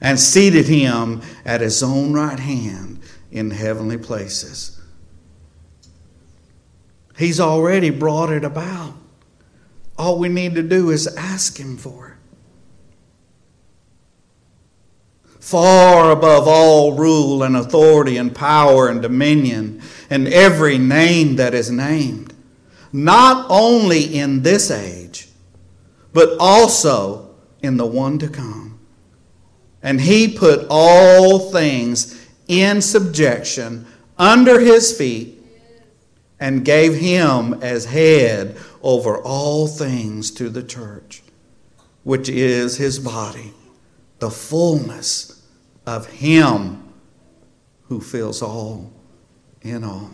and 0.00 0.18
seated 0.18 0.66
him 0.66 1.22
at 1.44 1.60
his 1.60 1.82
own 1.82 2.12
right 2.12 2.38
hand 2.38 3.00
in 3.30 3.50
heavenly 3.50 3.98
places. 3.98 4.81
He's 7.22 7.38
already 7.38 7.90
brought 7.90 8.32
it 8.32 8.42
about. 8.42 8.94
All 9.96 10.18
we 10.18 10.28
need 10.28 10.56
to 10.56 10.62
do 10.62 10.90
is 10.90 11.06
ask 11.16 11.56
him 11.56 11.76
for 11.76 12.08
it. 12.08 12.14
Far 15.38 16.10
above 16.10 16.48
all 16.48 16.96
rule 16.96 17.44
and 17.44 17.56
authority 17.56 18.16
and 18.16 18.34
power 18.34 18.88
and 18.88 19.00
dominion 19.00 19.82
and 20.10 20.26
every 20.26 20.78
name 20.78 21.36
that 21.36 21.54
is 21.54 21.70
named, 21.70 22.34
not 22.92 23.46
only 23.48 24.02
in 24.02 24.42
this 24.42 24.68
age, 24.68 25.28
but 26.12 26.36
also 26.40 27.36
in 27.62 27.76
the 27.76 27.86
one 27.86 28.18
to 28.18 28.28
come. 28.28 28.80
And 29.80 30.00
he 30.00 30.26
put 30.26 30.66
all 30.68 31.52
things 31.52 32.26
in 32.48 32.82
subjection 32.82 33.86
under 34.18 34.58
his 34.58 34.98
feet 34.98 35.38
and 36.42 36.64
gave 36.64 36.96
him 36.96 37.54
as 37.62 37.84
head 37.84 38.56
over 38.82 39.16
all 39.18 39.68
things 39.68 40.28
to 40.32 40.48
the 40.48 40.62
church, 40.62 41.22
which 42.02 42.28
is 42.28 42.78
his 42.78 42.98
body, 42.98 43.54
the 44.18 44.28
fullness 44.28 45.46
of 45.86 46.08
him 46.08 46.82
who 47.84 48.00
fills 48.00 48.42
all 48.42 48.92
in 49.60 49.84
all. 49.84 50.10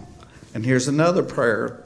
And 0.53 0.67
here's 0.67 0.87
another 0.87 1.23
prayer. 1.23 1.83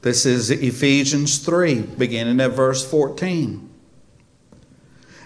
This 0.00 0.24
is 0.24 0.50
Ephesians 0.50 1.40
3, 1.40 1.82
beginning 1.82 2.40
at 2.40 2.52
verse 2.52 2.90
14. 2.90 3.68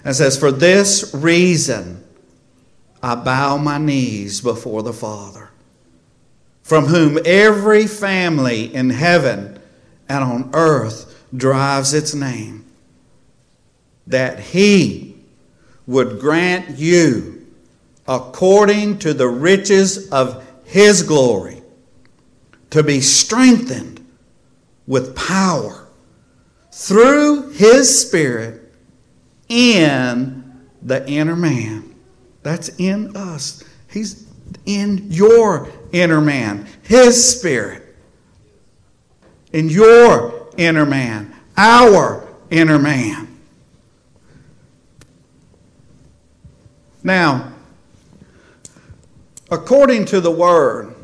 And 0.04 0.16
says, 0.16 0.36
For 0.36 0.50
this 0.50 1.14
reason 1.14 2.02
I 3.00 3.14
bow 3.14 3.56
my 3.56 3.78
knees 3.78 4.40
before 4.40 4.82
the 4.82 4.92
Father, 4.92 5.50
from 6.62 6.86
whom 6.86 7.18
every 7.24 7.86
family 7.86 8.72
in 8.74 8.90
heaven 8.90 9.58
and 10.08 10.24
on 10.24 10.50
earth 10.52 11.24
derives 11.34 11.94
its 11.94 12.14
name, 12.14 12.64
that 14.06 14.40
he 14.40 15.16
would 15.86 16.20
grant 16.20 16.78
you, 16.78 17.46
according 18.06 18.98
to 18.98 19.14
the 19.14 19.28
riches 19.28 20.08
of 20.10 20.44
his 20.64 21.02
glory, 21.02 21.62
to 22.70 22.82
be 22.82 23.00
strengthened 23.00 24.04
with 24.86 25.14
power 25.16 25.88
through 26.72 27.50
his 27.50 28.06
Spirit 28.06 28.72
in 29.48 30.68
the 30.82 31.08
inner 31.08 31.36
man. 31.36 31.94
That's 32.42 32.68
in 32.78 33.16
us. 33.16 33.64
He's 33.90 34.29
in 34.66 35.10
your 35.10 35.68
inner 35.92 36.20
man, 36.20 36.66
His 36.82 37.38
Spirit. 37.38 37.94
In 39.52 39.68
your 39.68 40.48
inner 40.56 40.86
man, 40.86 41.34
our 41.56 42.26
inner 42.50 42.78
man. 42.78 43.26
Now, 47.02 47.52
according 49.50 50.04
to 50.06 50.20
the 50.20 50.30
Word, 50.30 50.94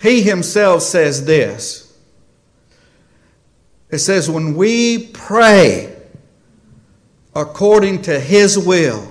He 0.00 0.22
Himself 0.22 0.82
says 0.82 1.24
this. 1.24 1.86
It 3.90 3.98
says, 3.98 4.30
when 4.30 4.54
we 4.54 5.08
pray, 5.08 5.96
according 7.34 8.02
to 8.02 8.18
His 8.18 8.58
will, 8.58 9.09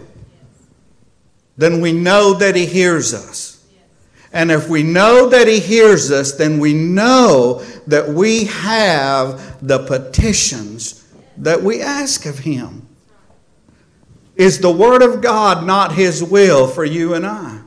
then 1.60 1.82
we 1.82 1.92
know 1.92 2.34
that 2.36 2.56
He 2.56 2.66
hears 2.66 3.14
us. 3.14 3.62
And 4.32 4.50
if 4.50 4.70
we 4.70 4.82
know 4.82 5.28
that 5.28 5.46
He 5.48 5.60
hears 5.60 6.10
us, 6.10 6.32
then 6.32 6.58
we 6.60 6.74
know 6.74 7.62
that 7.88 8.08
we 8.08 8.46
have 8.46 9.68
the 9.68 9.80
petitions 9.80 11.06
that 11.36 11.62
we 11.62 11.82
ask 11.82 12.26
of 12.26 12.40
Him. 12.40 12.88
Is 14.38 14.60
the 14.60 14.72
Word 14.72 15.02
of 15.02 15.22
God 15.22 15.68
not 15.68 15.92
His 15.92 16.24
will 16.24 16.66
for 16.66 16.86
you 16.86 17.14
and 17.14 17.26
I? 17.26 17.60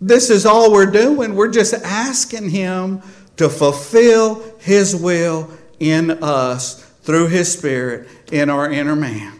This 0.00 0.30
is 0.30 0.46
all 0.46 0.72
we're 0.72 0.90
doing. 0.90 1.34
We're 1.34 1.50
just 1.50 1.74
asking 1.74 2.48
Him 2.48 3.02
to 3.36 3.50
fulfill 3.50 4.56
His 4.58 4.96
will 4.96 5.50
in 5.78 6.10
us 6.22 6.82
through 7.02 7.26
His 7.26 7.52
Spirit 7.52 8.08
in 8.32 8.48
our 8.48 8.70
inner 8.70 8.96
man. 8.96 9.39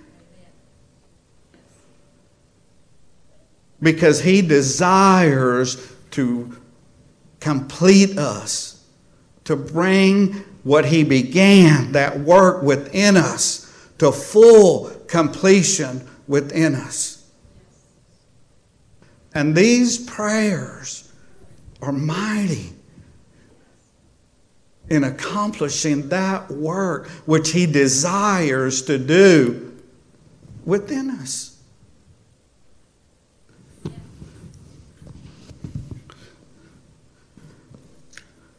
Because 3.83 4.21
He 4.21 4.43
desires 4.43 5.93
to 6.12 6.57
complete 7.40 8.19
us, 8.19 8.85
to 9.45 9.57
bring 9.57 10.33
what 10.62 10.85
He 10.85 11.05
began, 11.05 11.93
that 11.93 12.21
work 12.21 12.62
within 12.62 13.16
us, 13.16 13.66
to 13.99 14.12
full 14.12 14.90
completion 15.09 16.07
within 16.27 16.75
us. 16.75 17.29
And 19.35 19.55
these 19.55 19.99
prayers 19.99 21.12
are 21.81 21.93
mighty 21.93 22.73
in 24.88 25.05
accomplishing 25.05 26.09
that 26.09 26.51
work 26.51 27.09
which 27.25 27.53
He 27.53 27.64
desires 27.64 28.83
to 28.83 28.99
do 28.99 29.81
within 30.64 31.11
us. 31.11 31.50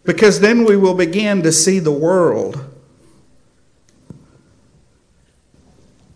Because 0.03 0.39
then 0.39 0.65
we 0.65 0.75
will 0.75 0.95
begin 0.95 1.43
to 1.43 1.51
see 1.51 1.79
the 1.79 1.91
world 1.91 2.65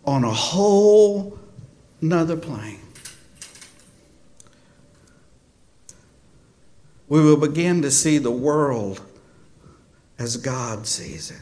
on 0.03 0.23
a 0.23 0.31
whole 0.31 1.37
nother 2.01 2.37
plane. 2.37 2.79
We 7.07 7.21
will 7.21 7.37
begin 7.37 7.81
to 7.83 7.91
see 7.91 8.17
the 8.17 8.31
world 8.31 9.01
as 10.17 10.37
God 10.37 10.87
sees 10.87 11.31
it. 11.31 11.41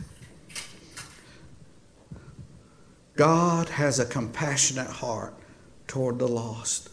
God 3.16 3.70
has 3.70 4.00
a 4.00 4.06
compassionate 4.06 4.88
heart 4.88 5.36
toward 5.88 6.20
the 6.20 6.28
lost, 6.28 6.90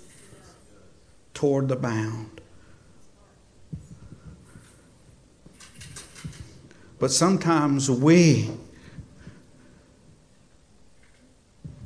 toward 1.35 1.69
the 1.69 1.77
bound. 1.77 2.40
But 7.01 7.11
sometimes 7.11 7.91
we, 7.91 8.51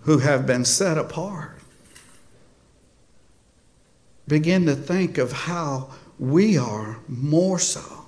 who 0.00 0.18
have 0.18 0.44
been 0.44 0.64
set 0.64 0.98
apart, 0.98 1.60
begin 4.26 4.66
to 4.66 4.74
think 4.74 5.16
of 5.16 5.30
how 5.30 5.90
we 6.18 6.58
are 6.58 6.98
more 7.06 7.60
so 7.60 8.06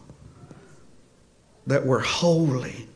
that 1.69 1.87
we're 1.87 2.01
holy. 2.01 2.89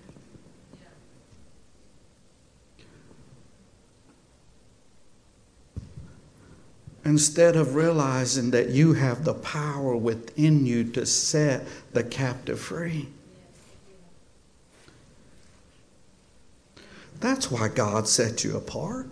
Instead 7.05 7.55
of 7.55 7.77
realizing 7.77 8.51
that 8.51 8.71
you 8.71 8.95
have 8.95 9.25
the 9.25 9.35
power 9.35 9.97
within 9.97 10.67
you 10.67 10.83
to 10.83 11.07
set 11.07 11.65
the 11.93 12.03
captive 12.03 12.59
free. 12.59 13.09
That's 17.21 17.51
why 17.51 17.69
God 17.69 18.09
set 18.09 18.45
you 18.45 18.57
apart. 18.57 19.07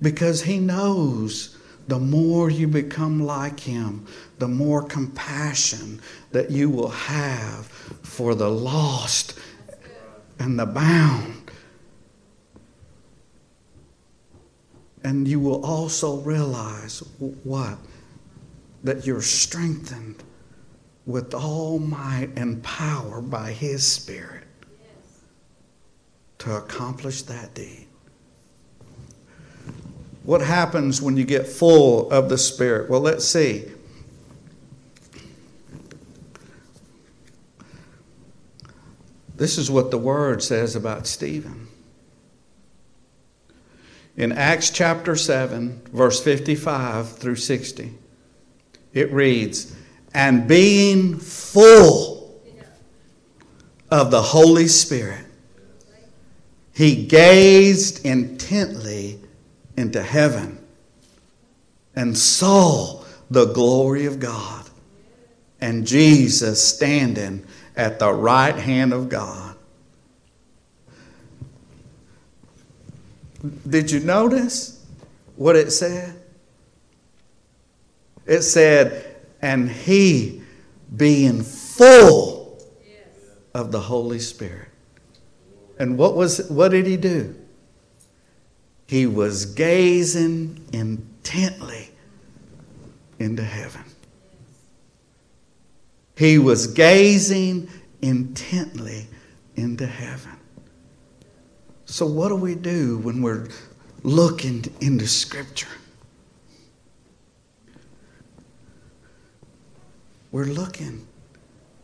Because 0.00 0.42
He 0.42 0.58
knows 0.58 1.56
the 1.88 1.98
more 1.98 2.50
you 2.50 2.68
become 2.68 3.20
like 3.20 3.60
Him, 3.60 4.06
the 4.38 4.48
more 4.48 4.82
compassion 4.82 6.00
that 6.32 6.50
you 6.50 6.68
will 6.68 6.90
have 6.90 7.66
for 8.02 8.34
the 8.34 8.50
lost 8.50 9.38
and 10.38 10.58
the 10.58 10.66
bound. 10.66 11.50
And 15.02 15.28
you 15.28 15.40
will 15.40 15.64
also 15.64 16.16
realize 16.20 17.00
what? 17.18 17.78
That 18.82 19.06
you're 19.06 19.22
strengthened 19.22 20.22
with 21.06 21.34
all 21.34 21.78
might 21.78 22.30
and 22.36 22.62
power 22.62 23.20
by 23.20 23.52
His 23.52 23.86
Spirit 23.86 24.44
to 26.38 26.56
accomplish 26.56 27.22
that 27.22 27.54
deed. 27.54 27.86
What 30.22 30.40
happens 30.40 31.02
when 31.02 31.16
you 31.16 31.24
get 31.24 31.46
full 31.46 32.10
of 32.10 32.28
the 32.30 32.38
Spirit? 32.38 32.88
Well, 32.88 33.00
let's 33.00 33.24
see. 33.26 33.64
This 39.36 39.58
is 39.58 39.70
what 39.70 39.90
the 39.90 39.98
Word 39.98 40.42
says 40.42 40.76
about 40.76 41.06
Stephen. 41.06 41.68
In 44.16 44.32
Acts 44.32 44.70
chapter 44.70 45.16
7, 45.16 45.82
verse 45.92 46.22
55 46.22 47.16
through 47.16 47.36
60, 47.36 47.92
it 48.92 49.12
reads, 49.12 49.74
And 50.14 50.46
being 50.46 51.18
full 51.18 52.40
of 53.90 54.10
the 54.12 54.22
Holy 54.22 54.68
Spirit, 54.68 55.24
he 56.72 57.04
gazed 57.06 58.04
intently 58.06 59.20
into 59.76 60.02
heaven 60.02 60.58
and 61.96 62.16
saw 62.16 63.04
the 63.30 63.46
glory 63.46 64.06
of 64.06 64.20
God 64.20 64.68
and 65.60 65.86
Jesus 65.86 66.66
standing 66.66 67.44
at 67.76 67.98
the 67.98 68.12
right 68.12 68.54
hand 68.54 68.92
of 68.92 69.08
God. 69.08 69.56
Did 73.68 73.90
you 73.90 74.00
notice 74.00 74.84
what 75.36 75.56
it 75.56 75.70
said? 75.70 76.20
It 78.26 78.42
said, 78.42 79.13
and 79.44 79.70
he 79.70 80.40
being 80.96 81.42
full 81.42 82.58
of 83.52 83.70
the 83.72 83.78
Holy 83.80 84.18
Spirit. 84.18 84.68
And 85.78 85.98
what 85.98 86.16
was 86.16 86.48
what 86.48 86.70
did 86.70 86.86
he 86.86 86.96
do? 86.96 87.34
He 88.86 89.06
was 89.06 89.44
gazing 89.44 90.66
intently 90.72 91.90
into 93.18 93.44
heaven. 93.44 93.84
He 96.16 96.38
was 96.38 96.66
gazing 96.68 97.68
intently 98.00 99.08
into 99.56 99.86
heaven. 99.86 100.38
So, 101.84 102.06
what 102.06 102.28
do 102.28 102.36
we 102.36 102.54
do 102.54 102.96
when 102.98 103.20
we're 103.20 103.48
looking 104.04 104.64
into 104.80 105.06
Scripture? 105.06 105.68
We're 110.34 110.46
looking 110.46 111.06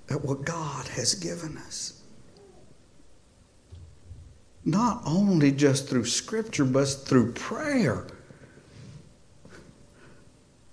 at 0.09 0.25
what 0.25 0.45
God 0.45 0.89
has 0.89 1.15
given 1.15 1.57
us. 1.57 2.03
Not 4.65 5.03
only 5.07 5.53
just 5.53 5.89
through 5.89 6.07
Scripture, 6.07 6.65
but 6.65 6.87
through 6.89 7.31
prayer. 7.35 8.09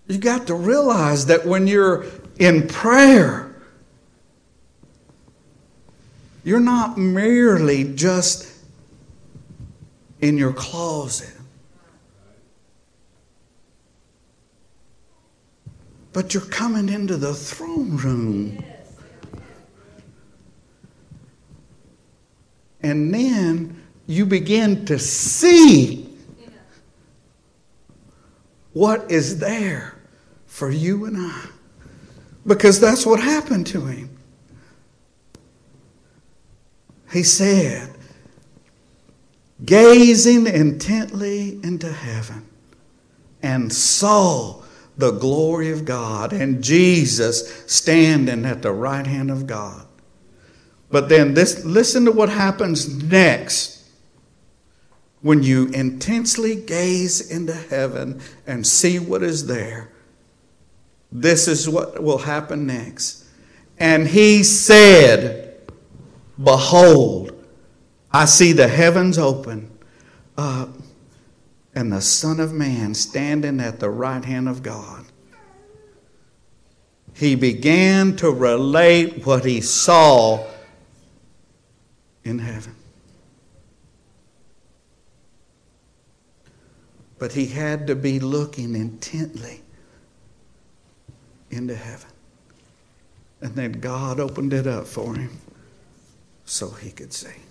You 0.08 0.18
got 0.18 0.48
to 0.48 0.56
realize 0.56 1.28
that 1.28 1.46
when 1.46 1.68
you're 1.68 2.06
in 2.40 2.68
prayer, 2.68 3.56
you're 6.44 6.60
not 6.60 6.98
merely 6.98 7.94
just 7.94 8.52
in 10.20 10.40
your 10.40 10.54
closet, 10.54 11.37
but 16.18 16.34
you're 16.34 16.41
coming 16.45 16.89
into 16.89 17.15
the 17.15 17.32
throne 17.32 17.95
room. 17.95 18.65
And 22.82 23.13
then 23.13 23.84
you 24.07 24.26
begin 24.26 24.84
to 24.88 24.97
see 24.97 26.09
what 28.74 29.11
is 29.11 29.38
there 29.38 29.93
for 30.47 30.72
you 30.72 31.05
and 31.05 31.18
I. 31.18 31.49
Because 32.47 32.80
that's 32.80 33.05
what 33.05 33.20
happened 33.20 33.68
to 33.68 33.86
him. 33.86 34.09
He 37.13 37.22
said, 37.22 37.93
gazing 39.65 40.47
intently 40.47 41.59
into 41.61 41.93
heaven, 41.93 42.43
and 43.43 43.72
saw 43.72 44.63
the 44.98 45.12
glory 45.12 45.72
of 45.72 45.86
God 45.86 46.34
and 46.34 46.64
Jesus 46.64 47.64
standing 47.68 48.45
at 48.45 48.62
the 48.62 48.72
right 48.72 49.06
hand 49.06 49.30
of 49.30 49.45
God. 49.48 49.86
But 50.89 51.10
then 51.10 51.34
this 51.34 51.64
listen 51.64 52.06
to 52.06 52.12
what 52.12 52.30
happens 52.30 53.04
next 53.04 53.86
when 55.22 55.43
you 55.43 55.68
intensely 55.68 56.56
gaze 56.56 57.32
into 57.32 57.54
heaven 57.54 58.22
and 58.45 58.66
see 58.66 58.98
what 58.98 59.24
is 59.24 59.48
there. 59.48 59.91
This 61.12 61.48
is 61.48 61.70
what 61.70 62.02
will 62.02 62.20
happen 62.20 62.68
next. 62.68 63.26
And 63.80 64.08
he 64.08 64.43
said, 64.43 65.60
Behold, 66.41 67.34
I 68.12 68.26
see 68.26 68.54
the 68.54 68.68
heavens 68.68 69.18
open 69.18 69.72
up 70.38 70.77
and 71.78 71.94
the 71.94 72.02
Son 72.02 72.40
of 72.40 72.52
Man 72.52 72.96
standing 72.96 73.60
at 73.60 73.80
the 73.80 73.92
right 73.92 74.26
hand 74.26 74.50
of 74.50 74.64
God. 74.64 75.06
He 77.14 77.36
began 77.36 78.16
to 78.16 78.32
relate 78.32 79.28
what 79.28 79.46
he 79.46 79.62
saw 79.62 80.44
in 82.24 82.40
heaven. 82.40 82.76
But 87.20 87.34
he 87.34 87.46
had 87.46 87.86
to 87.86 87.96
be 87.96 88.20
looking 88.20 88.76
intently 88.76 89.62
into 91.52 91.76
heaven. 91.76 92.10
And 93.40 93.54
then 93.54 93.74
God 93.74 94.20
opened 94.20 94.52
it 94.52 94.66
up 94.66 94.88
for 94.88 95.14
him 95.14 95.38
so 96.44 96.72
he 96.72 96.90
could 96.90 97.14
see. 97.14 97.47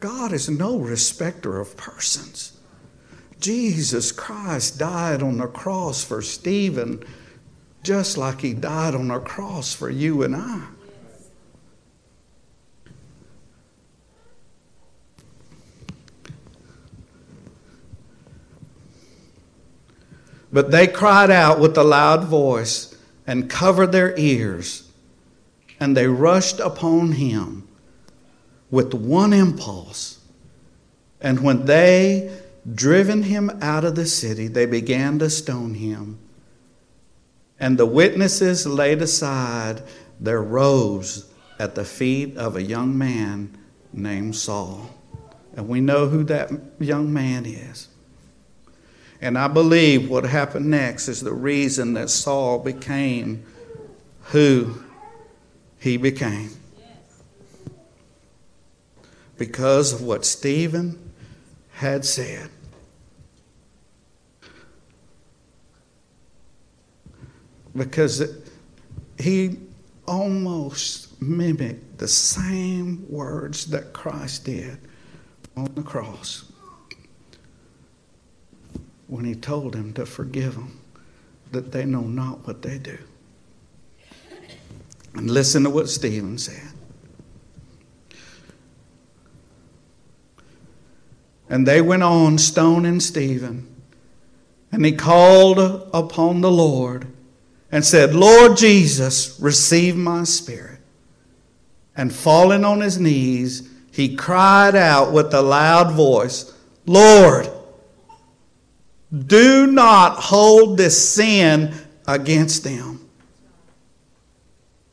God 0.00 0.32
is 0.32 0.48
no 0.48 0.78
respecter 0.78 1.60
of 1.60 1.76
persons. 1.76 2.58
Jesus 3.38 4.12
Christ 4.12 4.78
died 4.78 5.22
on 5.22 5.38
the 5.38 5.46
cross 5.46 6.02
for 6.02 6.22
Stephen 6.22 7.04
just 7.82 8.18
like 8.18 8.40
he 8.40 8.52
died 8.52 8.94
on 8.94 9.08
the 9.08 9.18
cross 9.20 9.74
for 9.74 9.88
you 9.88 10.22
and 10.22 10.36
I. 10.36 10.66
But 20.52 20.70
they 20.72 20.86
cried 20.86 21.30
out 21.30 21.60
with 21.60 21.78
a 21.78 21.84
loud 21.84 22.24
voice 22.24 22.96
and 23.26 23.48
covered 23.48 23.92
their 23.92 24.18
ears, 24.18 24.90
and 25.78 25.96
they 25.96 26.08
rushed 26.08 26.58
upon 26.58 27.12
him 27.12 27.68
with 28.70 28.94
one 28.94 29.32
impulse. 29.32 30.18
And 31.20 31.40
when 31.40 31.66
they 31.66 32.36
driven 32.74 33.24
him 33.24 33.50
out 33.60 33.84
of 33.84 33.94
the 33.94 34.06
city, 34.06 34.46
they 34.46 34.66
began 34.66 35.18
to 35.18 35.30
stone 35.30 35.74
him. 35.74 36.18
And 37.58 37.78
the 37.78 37.86
witnesses 37.86 38.66
laid 38.66 39.02
aside 39.02 39.82
their 40.18 40.42
robes 40.42 41.26
at 41.58 41.74
the 41.74 41.84
feet 41.84 42.36
of 42.36 42.56
a 42.56 42.62
young 42.62 42.96
man 42.96 43.56
named 43.92 44.36
Saul. 44.36 44.90
And 45.54 45.68
we 45.68 45.80
know 45.80 46.08
who 46.08 46.24
that 46.24 46.50
young 46.78 47.12
man 47.12 47.44
is. 47.44 47.88
And 49.20 49.36
I 49.36 49.48
believe 49.48 50.08
what 50.08 50.24
happened 50.24 50.70
next 50.70 51.08
is 51.08 51.20
the 51.20 51.34
reason 51.34 51.94
that 51.94 52.08
Saul 52.08 52.58
became 52.60 53.44
who 54.24 54.82
he 55.78 55.98
became. 55.98 56.50
Because 59.40 59.94
of 59.94 60.02
what 60.02 60.26
Stephen 60.26 61.12
had 61.70 62.04
said. 62.04 62.50
Because 67.74 68.36
he 69.18 69.56
almost 70.06 71.22
mimicked 71.22 71.96
the 71.96 72.06
same 72.06 73.06
words 73.08 73.64
that 73.68 73.94
Christ 73.94 74.44
did 74.44 74.76
on 75.56 75.72
the 75.74 75.82
cross 75.82 76.44
when 79.06 79.24
he 79.24 79.34
told 79.34 79.72
them 79.72 79.94
to 79.94 80.04
forgive 80.04 80.52
them, 80.56 80.78
that 81.50 81.72
they 81.72 81.86
know 81.86 82.02
not 82.02 82.46
what 82.46 82.60
they 82.60 82.76
do. 82.76 82.98
And 85.14 85.30
listen 85.30 85.62
to 85.64 85.70
what 85.70 85.88
Stephen 85.88 86.36
said. 86.36 86.69
And 91.50 91.66
they 91.66 91.82
went 91.82 92.04
on 92.04 92.38
stoning 92.38 93.00
Stephen. 93.00 93.66
And 94.70 94.84
he 94.84 94.92
called 94.92 95.58
upon 95.92 96.40
the 96.40 96.50
Lord 96.50 97.08
and 97.72 97.84
said, 97.84 98.14
Lord 98.14 98.56
Jesus, 98.56 99.38
receive 99.40 99.96
my 99.96 100.22
spirit. 100.22 100.78
And 101.96 102.12
falling 102.12 102.64
on 102.64 102.80
his 102.80 103.00
knees, 103.00 103.68
he 103.90 104.14
cried 104.14 104.76
out 104.76 105.12
with 105.12 105.34
a 105.34 105.42
loud 105.42 105.92
voice, 105.92 106.54
Lord, 106.86 107.48
do 109.26 109.66
not 109.66 110.14
hold 110.18 110.78
this 110.78 111.12
sin 111.12 111.74
against 112.06 112.62
them. 112.62 113.08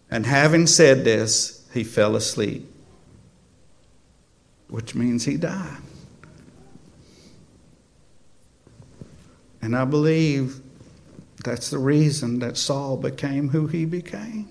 And 0.10 0.26
having 0.26 0.66
said 0.66 1.04
this, 1.04 1.68
he 1.72 1.84
fell 1.84 2.16
asleep, 2.16 2.68
which 4.70 4.96
means 4.96 5.26
he 5.26 5.38
died. 5.38 5.78
And 9.62 9.76
I 9.76 9.86
believe 9.86 10.62
that's 11.44 11.70
the 11.70 11.78
reason 11.78 12.40
that 12.40 12.58
Saul 12.58 12.98
became 12.98 13.50
who 13.50 13.68
he 13.68 13.86
became. 13.86 14.50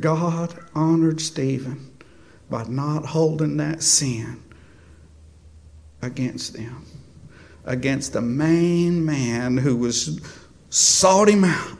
God 0.00 0.58
honored 0.74 1.20
Stephen 1.20 1.90
by 2.48 2.64
not 2.64 3.06
holding 3.06 3.56
that 3.58 3.82
sin 3.82 4.42
against 6.00 6.54
them. 6.54 6.84
against 7.64 8.12
the 8.12 8.20
main 8.20 9.04
man 9.04 9.56
who 9.56 9.76
was 9.76 10.20
sought 10.70 11.28
him 11.28 11.44
out. 11.44 11.78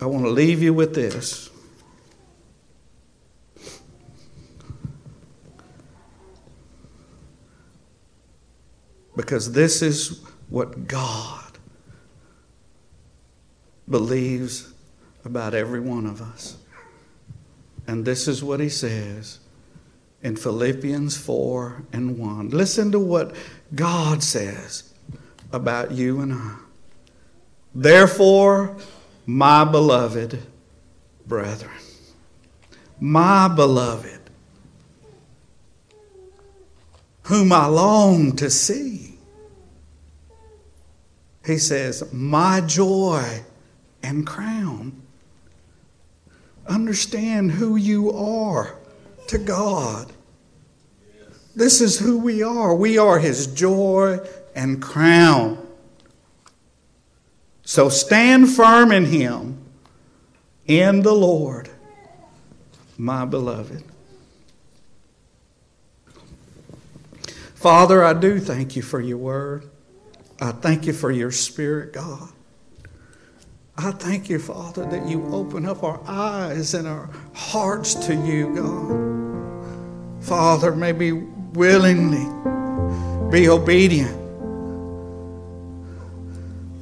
I 0.00 0.06
want 0.06 0.24
to 0.24 0.30
leave 0.30 0.62
you 0.62 0.72
with 0.72 0.94
this. 0.94 1.50
Because 9.14 9.52
this 9.52 9.82
is 9.82 10.22
what 10.48 10.88
God 10.88 11.58
believes 13.88 14.72
about 15.24 15.52
every 15.52 15.80
one 15.80 16.06
of 16.06 16.22
us. 16.22 16.56
And 17.86 18.04
this 18.04 18.26
is 18.28 18.42
what 18.42 18.60
he 18.60 18.68
says 18.68 19.40
in 20.22 20.36
Philippians 20.36 21.16
4 21.16 21.84
and 21.92 22.18
1. 22.18 22.50
Listen 22.50 22.92
to 22.92 22.98
what 22.98 23.34
God 23.74 24.22
says 24.22 24.94
about 25.52 25.90
you 25.90 26.20
and 26.20 26.32
I. 26.32 26.56
Therefore, 27.74 28.76
my 29.30 29.62
beloved 29.62 30.42
brethren, 31.24 31.70
my 32.98 33.46
beloved, 33.46 34.18
whom 37.22 37.52
I 37.52 37.66
long 37.66 38.34
to 38.36 38.50
see. 38.50 39.18
He 41.46 41.58
says, 41.58 42.12
My 42.12 42.60
joy 42.60 43.42
and 44.02 44.26
crown. 44.26 45.00
Understand 46.66 47.52
who 47.52 47.76
you 47.76 48.12
are 48.12 48.76
to 49.28 49.38
God. 49.38 50.12
This 51.54 51.80
is 51.80 52.00
who 52.00 52.18
we 52.18 52.42
are. 52.42 52.74
We 52.74 52.98
are 52.98 53.20
His 53.20 53.46
joy 53.46 54.18
and 54.56 54.82
crown. 54.82 55.69
So 57.70 57.88
stand 57.88 58.50
firm 58.50 58.90
in 58.90 59.04
Him, 59.04 59.56
in 60.66 61.02
the 61.02 61.12
Lord, 61.12 61.70
my 62.98 63.24
beloved. 63.24 63.84
Father, 67.54 68.02
I 68.02 68.12
do 68.14 68.40
thank 68.40 68.74
you 68.74 68.82
for 68.82 69.00
your 69.00 69.18
word. 69.18 69.70
I 70.40 70.50
thank 70.50 70.88
you 70.88 70.92
for 70.92 71.12
your 71.12 71.30
spirit, 71.30 71.92
God. 71.92 72.30
I 73.78 73.92
thank 73.92 74.28
you, 74.28 74.40
Father, 74.40 74.84
that 74.86 75.06
you 75.06 75.32
open 75.32 75.64
up 75.64 75.84
our 75.84 76.00
eyes 76.08 76.74
and 76.74 76.88
our 76.88 77.08
hearts 77.34 77.94
to 78.06 78.16
you, 78.16 78.52
God. 78.52 80.24
Father, 80.24 80.74
may 80.74 80.92
we 80.92 81.12
willingly 81.12 82.26
be 83.30 83.48
obedient 83.48 84.19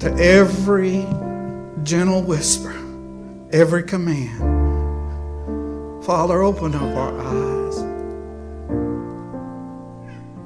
to 0.09 0.23
every 0.23 1.07
gentle 1.83 2.23
whisper, 2.23 2.75
every 3.53 3.83
command. 3.83 4.39
Father, 6.05 6.43
open 6.43 6.75
up 6.75 6.97
our 6.97 7.19
eyes. 7.21 7.77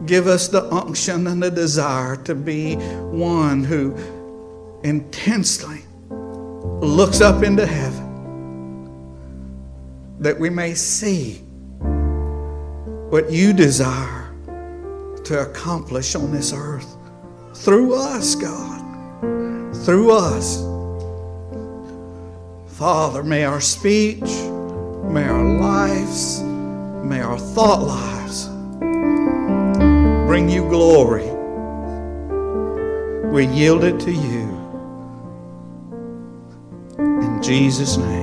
Give 0.07 0.27
us 0.27 0.49
the 0.49 0.65
unction 0.73 1.29
and 1.29 1.41
the 1.41 1.51
desire 1.51 2.17
to 2.17 2.35
be 2.35 2.75
one 2.75 3.63
who 3.63 3.95
intensely 4.83 5.83
looks 6.11 7.21
up 7.21 7.45
into 7.45 7.65
heaven 7.65 8.09
that 10.19 10.39
we 10.39 10.51
may 10.51 10.75
see 10.75 11.35
what 13.11 13.31
you 13.31 13.53
desire 13.53 14.35
to 15.25 15.41
accomplish 15.41 16.17
on 16.17 16.33
this 16.33 16.53
earth 16.53 16.97
through 17.55 17.95
us, 17.95 18.35
God. 18.35 18.83
Through 19.85 20.13
us. 20.13 20.63
Father, 22.79 23.23
may 23.23 23.45
our 23.45 23.61
speech, 23.61 24.21
may 24.23 25.25
our 25.25 25.45
lives, 25.59 26.41
may 26.43 27.21
our 27.21 27.39
thought 27.39 27.83
lives 27.83 28.47
bring 30.27 30.49
you 30.49 30.63
glory. 30.69 31.29
We 33.33 33.47
yield 33.47 33.83
it 33.85 33.99
to 34.01 34.13
you. 34.13 34.49
In 36.99 37.43
Jesus' 37.43 37.97
name. 37.97 38.22